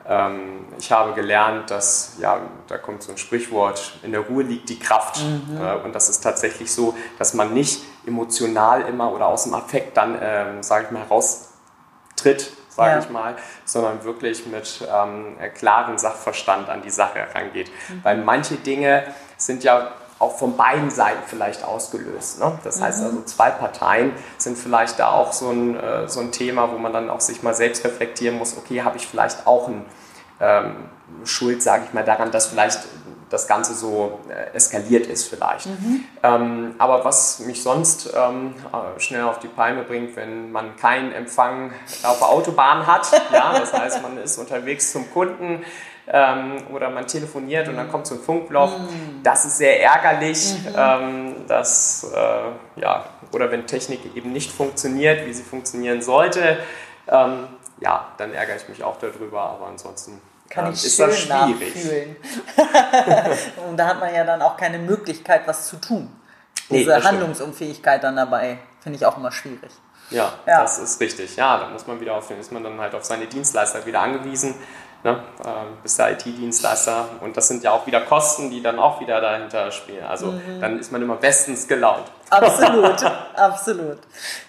ähm, 0.05 0.65
ich 0.77 0.91
habe 0.91 1.13
gelernt, 1.13 1.69
dass, 1.69 2.17
ja, 2.19 2.39
da 2.67 2.77
kommt 2.77 3.03
so 3.03 3.11
ein 3.11 3.17
Sprichwort, 3.17 3.99
in 4.03 4.11
der 4.11 4.21
Ruhe 4.21 4.43
liegt 4.43 4.69
die 4.69 4.79
Kraft. 4.79 5.21
Mhm. 5.21 5.57
Äh, 5.59 5.75
und 5.83 5.93
das 5.93 6.09
ist 6.09 6.21
tatsächlich 6.21 6.71
so, 6.71 6.95
dass 7.17 7.33
man 7.33 7.53
nicht 7.53 7.83
emotional 8.07 8.81
immer 8.81 9.11
oder 9.11 9.27
aus 9.27 9.43
dem 9.43 9.53
Affekt 9.53 9.97
dann, 9.97 10.17
ähm, 10.21 10.63
sage 10.63 10.85
ich 10.85 10.91
mal, 10.91 11.03
heraustritt, 11.03 12.51
sage 12.69 12.91
ja. 12.91 12.99
ich 12.99 13.09
mal, 13.09 13.35
sondern 13.65 14.03
wirklich 14.03 14.45
mit 14.47 14.87
ähm, 14.91 15.35
klarem 15.55 15.97
Sachverstand 15.97 16.69
an 16.69 16.81
die 16.81 16.89
Sache 16.89 17.19
herangeht. 17.19 17.69
Mhm. 17.89 18.03
Weil 18.03 18.17
manche 18.17 18.55
Dinge 18.55 19.03
sind 19.37 19.63
ja 19.63 19.91
auch 20.19 20.37
von 20.37 20.57
beiden 20.57 20.89
Seiten 20.89 21.21
vielleicht 21.27 21.63
ausgelöst. 21.63 22.39
Ne? 22.39 22.57
Das 22.63 22.81
heißt 22.81 23.01
mhm. 23.01 23.05
also, 23.05 23.21
zwei 23.23 23.51
Parteien 23.51 24.13
sind 24.37 24.57
vielleicht 24.57 24.97
da 24.99 25.11
auch 25.11 25.31
so 25.31 25.51
ein, 25.51 25.79
äh, 25.79 26.07
so 26.07 26.21
ein 26.21 26.31
Thema, 26.31 26.71
wo 26.71 26.77
man 26.77 26.93
dann 26.93 27.09
auch 27.09 27.21
sich 27.21 27.43
mal 27.43 27.53
selbst 27.53 27.83
reflektieren 27.85 28.37
muss, 28.37 28.57
okay, 28.57 28.81
habe 28.81 28.97
ich 28.97 29.05
vielleicht 29.05 29.45
auch 29.45 29.67
ein 29.67 29.85
ähm, 30.39 30.75
Schuld, 31.23 31.61
sage 31.61 31.83
ich 31.85 31.93
mal, 31.93 32.03
daran, 32.03 32.31
dass 32.31 32.47
vielleicht 32.47 32.79
das 33.29 33.47
Ganze 33.47 33.73
so 33.73 34.19
äh, 34.29 34.55
eskaliert 34.55 35.07
ist 35.07 35.27
vielleicht. 35.27 35.65
Mhm. 35.65 36.03
Ähm, 36.23 36.75
aber 36.77 37.03
was 37.03 37.39
mich 37.39 37.61
sonst 37.61 38.13
ähm, 38.15 38.55
äh, 38.71 38.99
schnell 38.99 39.23
auf 39.23 39.39
die 39.39 39.47
Palme 39.47 39.83
bringt, 39.83 40.15
wenn 40.15 40.51
man 40.51 40.75
keinen 40.77 41.11
Empfang 41.11 41.71
auf 42.03 42.19
der 42.19 42.29
Autobahn 42.29 42.87
hat, 42.87 43.11
ja, 43.33 43.57
das 43.59 43.73
heißt, 43.73 44.01
man 44.01 44.17
ist 44.17 44.37
unterwegs 44.37 44.91
zum 44.91 45.11
Kunden, 45.11 45.63
ähm, 46.09 46.63
oder 46.73 46.89
man 46.89 47.05
telefoniert 47.05 47.67
und 47.67 47.75
dann 47.75 47.89
kommt 47.89 48.07
so 48.07 48.15
ein 48.15 48.21
Funkloch. 48.21 48.79
Mhm. 48.79 49.23
Das 49.23 49.45
ist 49.45 49.57
sehr 49.57 49.81
ärgerlich. 49.81 50.53
Mhm. 50.63 50.73
Ähm, 50.77 51.35
dass, 51.47 52.09
äh, 52.13 52.79
ja, 52.81 53.05
oder 53.33 53.51
wenn 53.51 53.67
Technik 53.67 54.15
eben 54.15 54.31
nicht 54.31 54.51
funktioniert, 54.51 55.25
wie 55.25 55.33
sie 55.33 55.43
funktionieren 55.43 56.01
sollte, 56.01 56.57
ähm, 57.07 57.47
ja, 57.79 58.07
dann 58.17 58.33
ärgere 58.33 58.55
ich 58.55 58.69
mich 58.69 58.83
auch 58.83 58.97
darüber, 58.97 59.41
aber 59.41 59.67
ansonsten 59.67 60.21
kann 60.49 60.71
ich 60.71 60.85
ist 60.85 60.97
schön 60.97 61.07
das 61.07 61.19
schwierig. 61.19 62.15
und 63.69 63.77
da 63.77 63.87
hat 63.87 63.99
man 63.99 64.13
ja 64.13 64.23
dann 64.23 64.41
auch 64.41 64.57
keine 64.57 64.79
Möglichkeit, 64.79 65.47
was 65.47 65.67
zu 65.67 65.77
tun. 65.77 66.09
Diese 66.69 66.97
nee, 66.97 67.03
Handlungsunfähigkeit 67.03 68.03
dann 68.03 68.15
dabei 68.15 68.59
finde 68.81 68.97
ich 68.97 69.05
auch 69.05 69.17
immer 69.17 69.31
schwierig. 69.31 69.71
Ja, 70.09 70.33
ja, 70.45 70.61
das 70.61 70.79
ist 70.79 70.99
richtig. 71.01 71.35
Ja, 71.35 71.57
da 71.59 71.69
muss 71.69 71.85
man 71.87 71.99
wieder 71.99 72.15
auf, 72.15 72.29
ist 72.31 72.51
man 72.51 72.63
dann 72.63 72.79
halt 72.79 72.95
auf 72.95 73.03
seine 73.03 73.27
Dienstleister 73.27 73.85
wieder 73.85 74.01
angewiesen. 74.01 74.55
Ne? 75.03 75.23
Äh, 75.43 75.49
bist 75.83 75.99
der 75.99 76.11
IT-Dienstleister 76.13 77.09
und 77.21 77.37
das 77.37 77.47
sind 77.47 77.63
ja 77.63 77.71
auch 77.71 77.85
wieder 77.85 78.01
Kosten, 78.01 78.49
die 78.49 78.61
dann 78.61 78.79
auch 78.79 78.99
wieder 78.99 79.21
dahinter 79.21 79.71
spielen. 79.71 80.03
Also 80.05 80.31
mhm. 80.31 80.59
dann 80.59 80.79
ist 80.79 80.91
man 80.91 81.01
immer 81.01 81.17
bestens 81.17 81.67
gelaunt. 81.67 82.11
Absolut, 82.29 83.03
absolut. 83.35 83.99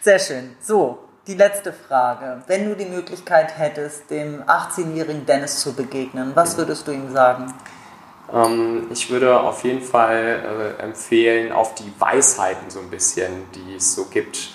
Sehr 0.00 0.18
schön. 0.18 0.56
So, 0.60 1.07
die 1.28 1.34
letzte 1.34 1.74
Frage. 1.74 2.42
Wenn 2.46 2.68
du 2.68 2.74
die 2.74 2.86
Möglichkeit 2.86 3.58
hättest, 3.58 4.10
dem 4.10 4.42
18-jährigen 4.44 5.26
Dennis 5.26 5.60
zu 5.60 5.74
begegnen, 5.74 6.32
was 6.34 6.56
würdest 6.56 6.88
du 6.88 6.92
ihm 6.92 7.12
sagen? 7.12 7.52
Ähm, 8.32 8.86
ich 8.90 9.10
würde 9.10 9.38
auf 9.38 9.62
jeden 9.62 9.82
Fall 9.82 10.74
äh, 10.78 10.82
empfehlen, 10.82 11.52
auf 11.52 11.74
die 11.74 11.92
Weisheiten 11.98 12.70
so 12.70 12.80
ein 12.80 12.88
bisschen, 12.88 13.30
die 13.54 13.76
es 13.76 13.94
so 13.94 14.06
gibt, 14.06 14.54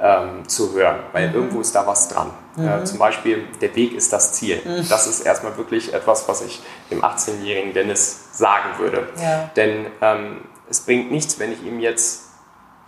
ähm, 0.00 0.48
zu 0.48 0.72
hören, 0.72 1.00
weil 1.12 1.28
mhm. 1.28 1.34
irgendwo 1.34 1.60
ist 1.60 1.74
da 1.74 1.86
was 1.86 2.08
dran. 2.08 2.30
Äh, 2.56 2.60
mhm. 2.60 2.68
Äh, 2.68 2.84
zum 2.84 2.98
Beispiel, 2.98 3.44
der 3.60 3.74
Weg 3.74 3.92
ist 3.92 4.12
das 4.12 4.32
Ziel. 4.32 4.60
Mhm. 4.64 4.88
Das 4.88 5.08
ist 5.08 5.26
erstmal 5.26 5.56
wirklich 5.56 5.92
etwas, 5.92 6.28
was 6.28 6.42
ich 6.42 6.62
dem 6.90 7.02
18-jährigen 7.02 7.74
Dennis 7.74 8.28
sagen 8.32 8.78
würde. 8.78 9.08
Ja. 9.20 9.50
Denn 9.56 9.86
ähm, 10.00 10.42
es 10.70 10.80
bringt 10.80 11.10
nichts, 11.10 11.40
wenn 11.40 11.52
ich 11.52 11.64
ihm 11.64 11.80
jetzt 11.80 12.21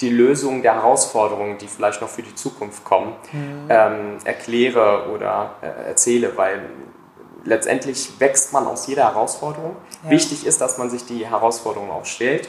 die 0.05 0.11
Lösung 0.11 0.63
der 0.63 0.75
Herausforderungen, 0.75 1.57
die 1.57 1.67
vielleicht 1.67 2.03
noch 2.03 2.09
für 2.09 2.23
die 2.23 2.35
Zukunft 2.35 2.85
kommen, 2.85 3.15
mhm. 3.33 3.67
ähm, 3.71 4.19
erkläre 4.25 5.09
oder 5.13 5.55
äh, 5.63 5.89
erzähle, 5.89 6.37
weil 6.37 6.61
letztendlich 7.45 8.21
wächst 8.21 8.53
man 8.53 8.67
aus 8.67 8.87
jeder 8.87 9.05
Herausforderung. 9.05 9.77
Ja. 10.05 10.11
Wichtig 10.11 10.47
ist, 10.47 10.61
dass 10.61 10.77
man 10.77 10.91
sich 10.91 11.07
die 11.07 11.27
Herausforderung 11.27 11.91
auch 11.91 12.05
stellt. 12.05 12.49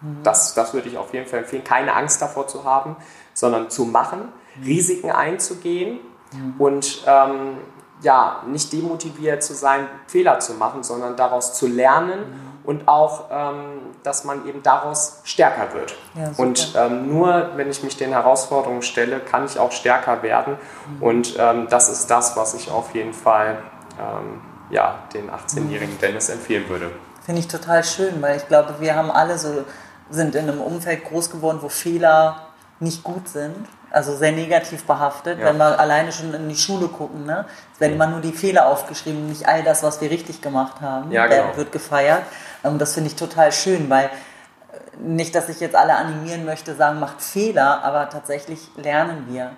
Mhm. 0.00 0.22
Das, 0.24 0.54
das 0.54 0.74
würde 0.74 0.88
ich 0.88 0.98
auf 0.98 1.14
jeden 1.14 1.26
Fall 1.26 1.40
empfehlen, 1.40 1.62
keine 1.62 1.94
Angst 1.94 2.20
davor 2.20 2.48
zu 2.48 2.64
haben, 2.64 2.96
sondern 3.34 3.70
zu 3.70 3.84
machen, 3.84 4.32
mhm. 4.56 4.64
Risiken 4.64 5.10
einzugehen 5.12 6.00
mhm. 6.32 6.54
und 6.58 7.04
ähm, 7.06 7.58
ja, 8.02 8.42
nicht 8.48 8.72
demotiviert 8.72 9.44
zu 9.44 9.54
sein, 9.54 9.86
Fehler 10.08 10.40
zu 10.40 10.54
machen, 10.54 10.82
sondern 10.82 11.16
daraus 11.16 11.54
zu 11.54 11.68
lernen 11.68 12.18
mhm. 12.18 12.68
und 12.68 12.88
auch, 12.88 13.26
ähm, 13.30 13.80
dass 14.06 14.22
man 14.22 14.46
eben 14.46 14.62
daraus 14.62 15.20
stärker 15.24 15.74
wird. 15.74 15.94
Ja, 16.14 16.30
und 16.36 16.74
ähm, 16.76 17.12
nur 17.12 17.50
wenn 17.56 17.68
ich 17.68 17.82
mich 17.82 17.96
den 17.96 18.10
Herausforderungen 18.10 18.82
stelle, 18.82 19.18
kann 19.18 19.44
ich 19.44 19.58
auch 19.58 19.72
stärker 19.72 20.22
werden. 20.22 20.56
Mhm. 20.88 21.02
Und 21.02 21.36
ähm, 21.38 21.66
das 21.68 21.88
ist 21.88 22.08
das, 22.08 22.36
was 22.36 22.54
ich 22.54 22.70
auf 22.70 22.94
jeden 22.94 23.12
Fall 23.12 23.58
ähm, 23.98 24.40
ja, 24.70 25.00
den 25.12 25.28
18-jährigen 25.28 25.94
mhm. 25.94 26.00
Dennis 26.00 26.28
empfehlen 26.28 26.68
würde. 26.68 26.92
Finde 27.24 27.40
ich 27.40 27.48
total 27.48 27.82
schön, 27.82 28.22
weil 28.22 28.36
ich 28.36 28.46
glaube, 28.46 28.76
wir 28.78 28.94
haben 28.94 29.10
alle 29.10 29.38
so, 29.38 29.64
sind 30.08 30.36
in 30.36 30.48
einem 30.48 30.60
Umfeld 30.60 31.04
groß 31.04 31.30
geworden, 31.30 31.58
wo 31.60 31.68
Fehler 31.68 32.46
nicht 32.80 33.02
gut 33.02 33.28
sind, 33.28 33.56
also 33.90 34.14
sehr 34.14 34.32
negativ 34.32 34.84
behaftet, 34.84 35.38
ja. 35.38 35.46
wenn 35.46 35.56
wir 35.56 35.78
alleine 35.78 36.12
schon 36.12 36.32
in 36.34 36.48
die 36.48 36.56
Schule 36.56 36.88
gucken. 36.88 37.24
Ne? 37.24 37.46
Es 37.72 37.80
werden 37.80 37.94
immer 37.94 38.06
nur 38.06 38.20
die 38.20 38.32
Fehler 38.32 38.66
aufgeschrieben, 38.66 39.28
nicht 39.28 39.48
all 39.48 39.62
das, 39.62 39.82
was 39.82 40.00
wir 40.00 40.10
richtig 40.10 40.42
gemacht 40.42 40.80
haben, 40.80 41.10
ja, 41.10 41.26
genau. 41.26 41.56
wird 41.56 41.72
gefeiert. 41.72 42.22
Und 42.62 42.72
ähm, 42.72 42.78
das 42.78 42.94
finde 42.94 43.08
ich 43.08 43.16
total 43.16 43.52
schön, 43.52 43.88
weil 43.88 44.06
äh, 44.06 44.10
nicht, 44.98 45.34
dass 45.34 45.48
ich 45.48 45.60
jetzt 45.60 45.74
alle 45.74 45.94
animieren 45.94 46.44
möchte, 46.44 46.74
sagen, 46.74 47.00
macht 47.00 47.22
Fehler, 47.22 47.82
aber 47.82 48.10
tatsächlich 48.10 48.60
lernen 48.76 49.26
wir. 49.30 49.52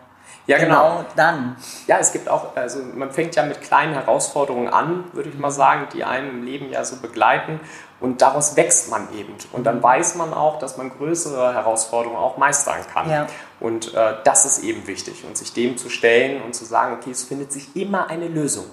Ja, 0.47 0.57
genau. 0.57 0.99
genau. 0.99 1.05
dann. 1.15 1.57
Ja, 1.87 1.99
es 1.99 2.13
gibt 2.13 2.29
auch, 2.29 2.57
also 2.57 2.81
man 2.83 3.11
fängt 3.11 3.37
ja 3.37 3.45
mit 3.45 3.61
kleinen 3.61 3.93
Herausforderungen 3.93 4.69
an, 4.69 5.05
würde 5.13 5.29
ich 5.29 5.39
mal 5.39 5.51
sagen, 5.51 5.89
die 5.93 6.05
einen 6.05 6.31
im 6.31 6.45
Leben 6.45 6.71
ja 6.71 6.85
so 6.85 6.97
begleiten. 6.97 7.61
Und 8.01 8.23
daraus 8.23 8.57
wächst 8.57 8.91
man 8.91 9.09
eben. 9.13 9.35
Und 9.53 9.65
dann 9.65 9.83
weiß 9.83 10.15
man 10.15 10.33
auch, 10.33 10.59
dass 10.61 10.77
man 10.77 10.91
größere 10.91 11.53
Herausforderungen 11.55 12.19
auch 12.19 12.37
meistern 12.37 12.79
kann. 12.93 13.11
Ja. 13.11 13.27
Und 13.59 13.93
äh, 13.95 14.15
das 14.23 14.45
ist 14.45 14.63
eben 14.63 14.87
wichtig. 14.87 15.25
Und 15.27 15.37
sich 15.37 15.53
dem 15.53 15.77
zu 15.77 15.89
stellen 15.89 16.43
und 16.43 16.55
zu 16.55 16.65
sagen, 16.65 16.95
okay, 16.95 17.11
es 17.11 17.25
findet 17.25 17.53
sich 17.53 17.75
immer 17.75 18.09
eine 18.09 18.29
Lösung. 18.29 18.67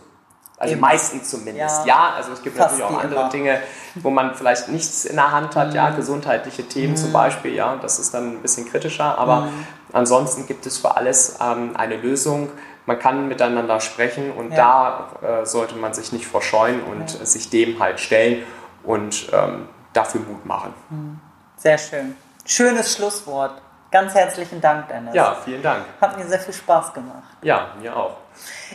Also 0.58 0.74
Eben. 0.74 0.82
meistens 0.82 1.30
zumindest. 1.30 1.86
Ja, 1.86 2.10
ja 2.10 2.14
also 2.16 2.32
es 2.32 2.42
gibt 2.42 2.56
Fast 2.56 2.78
natürlich 2.78 2.96
auch 2.96 3.04
andere 3.04 3.22
immer. 3.22 3.30
Dinge, 3.30 3.60
wo 3.96 4.10
man 4.10 4.36
vielleicht 4.36 4.70
nichts 4.70 5.04
in 5.04 5.18
der 5.18 5.32
Hand 5.32 5.56
hat, 5.56 5.70
mhm. 5.70 5.76
ja, 5.76 5.90
gesundheitliche 5.90 6.64
Themen 6.64 6.94
mhm. 6.94 6.98
zum 6.98 7.12
Beispiel, 7.12 7.54
ja, 7.54 7.76
das 7.76 8.00
ist 8.00 8.14
dann 8.14 8.38
ein 8.38 8.42
bisschen 8.42 8.70
kritischer, 8.70 9.18
aber 9.18 9.42
mhm. 9.42 9.68
ansonsten 9.92 10.48
gibt 10.48 10.66
es 10.66 10.78
für 10.78 10.96
alles 10.96 11.38
ähm, 11.42 11.76
eine 11.76 11.98
Lösung. 11.98 12.50
Man 12.86 13.00
kann 13.00 13.28
miteinander 13.28 13.82
sprechen 13.82 14.32
und 14.32 14.52
ja. 14.52 15.10
da 15.22 15.42
äh, 15.42 15.46
sollte 15.46 15.76
man 15.76 15.94
sich 15.94 16.14
nicht 16.14 16.28
verscheuen 16.28 16.82
und 16.84 17.20
ja. 17.20 17.26
sich 17.26 17.50
dem 17.50 17.80
halt 17.80 18.00
stellen 18.00 18.44
und 18.86 19.28
ähm, 19.34 19.68
dafür 19.94 20.22
Mut 20.22 20.46
machen. 20.46 20.74
Mhm. 20.90 21.20
Sehr 21.58 21.78
schön. 21.78 22.16
Schönes 22.46 22.96
Schlusswort. 22.96 23.62
Ganz 23.92 24.14
herzlichen 24.14 24.60
Dank, 24.60 24.90
Dennis. 24.90 25.16
Ja, 25.16 25.38
vielen 25.46 25.62
Dank. 25.64 25.86
Hat 26.02 26.18
mir 26.18 26.26
sehr 26.26 26.40
viel 26.40 26.54
Spaß 26.54 26.94
gemacht. 26.94 27.24
Ja, 27.42 27.70
mir 27.80 27.96
auch. 27.96 28.18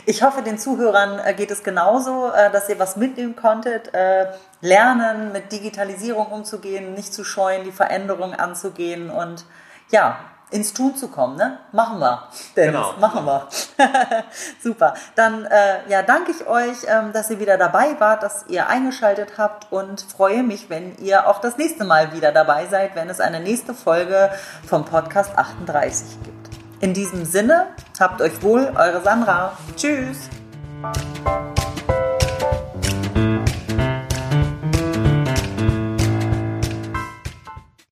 Ich 0.05 0.23
hoffe, 0.23 0.41
den 0.41 0.57
Zuhörern 0.57 1.19
äh, 1.19 1.33
geht 1.35 1.51
es 1.51 1.63
genauso, 1.63 2.31
äh, 2.31 2.49
dass 2.51 2.67
ihr 2.69 2.79
was 2.79 2.95
mitnehmen 2.95 3.35
konntet. 3.35 3.93
Äh, 3.93 4.27
lernen, 4.61 5.31
mit 5.31 5.51
Digitalisierung 5.51 6.27
umzugehen, 6.27 6.93
nicht 6.93 7.13
zu 7.13 7.23
scheuen, 7.23 7.63
die 7.63 7.71
Veränderungen 7.71 8.33
anzugehen 8.33 9.09
und 9.09 9.45
ja, 9.91 10.17
ins 10.51 10.73
Tun 10.73 10.95
zu 10.95 11.07
kommen, 11.07 11.37
ne? 11.37 11.59
Machen 11.71 11.99
wir. 11.99 12.23
Dennis, 12.55 12.73
genau. 12.73 12.93
machen 12.99 13.25
wir. 13.25 13.47
Super. 14.63 14.93
Dann 15.15 15.45
äh, 15.45 15.89
ja, 15.89 16.03
danke 16.03 16.31
ich 16.31 16.45
euch, 16.45 16.77
ähm, 16.87 17.13
dass 17.13 17.29
ihr 17.29 17.39
wieder 17.39 17.57
dabei 17.57 17.99
wart, 17.99 18.21
dass 18.23 18.45
ihr 18.47 18.67
eingeschaltet 18.67 19.37
habt 19.37 19.71
und 19.71 20.01
freue 20.01 20.43
mich, 20.43 20.69
wenn 20.69 20.97
ihr 20.97 21.27
auch 21.27 21.39
das 21.39 21.57
nächste 21.57 21.85
Mal 21.85 22.13
wieder 22.13 22.31
dabei 22.31 22.67
seid, 22.67 22.95
wenn 22.95 23.09
es 23.09 23.19
eine 23.19 23.39
nächste 23.39 23.73
Folge 23.73 24.29
vom 24.67 24.85
Podcast 24.85 25.37
38 25.37 26.23
gibt. 26.23 26.49
In 26.81 26.93
diesem 26.93 27.25
Sinne, 27.25 27.67
habt 27.99 28.21
euch 28.21 28.41
wohl, 28.41 28.73
eure 28.75 29.01
Sandra. 29.01 29.53
Tschüss. 29.75 30.29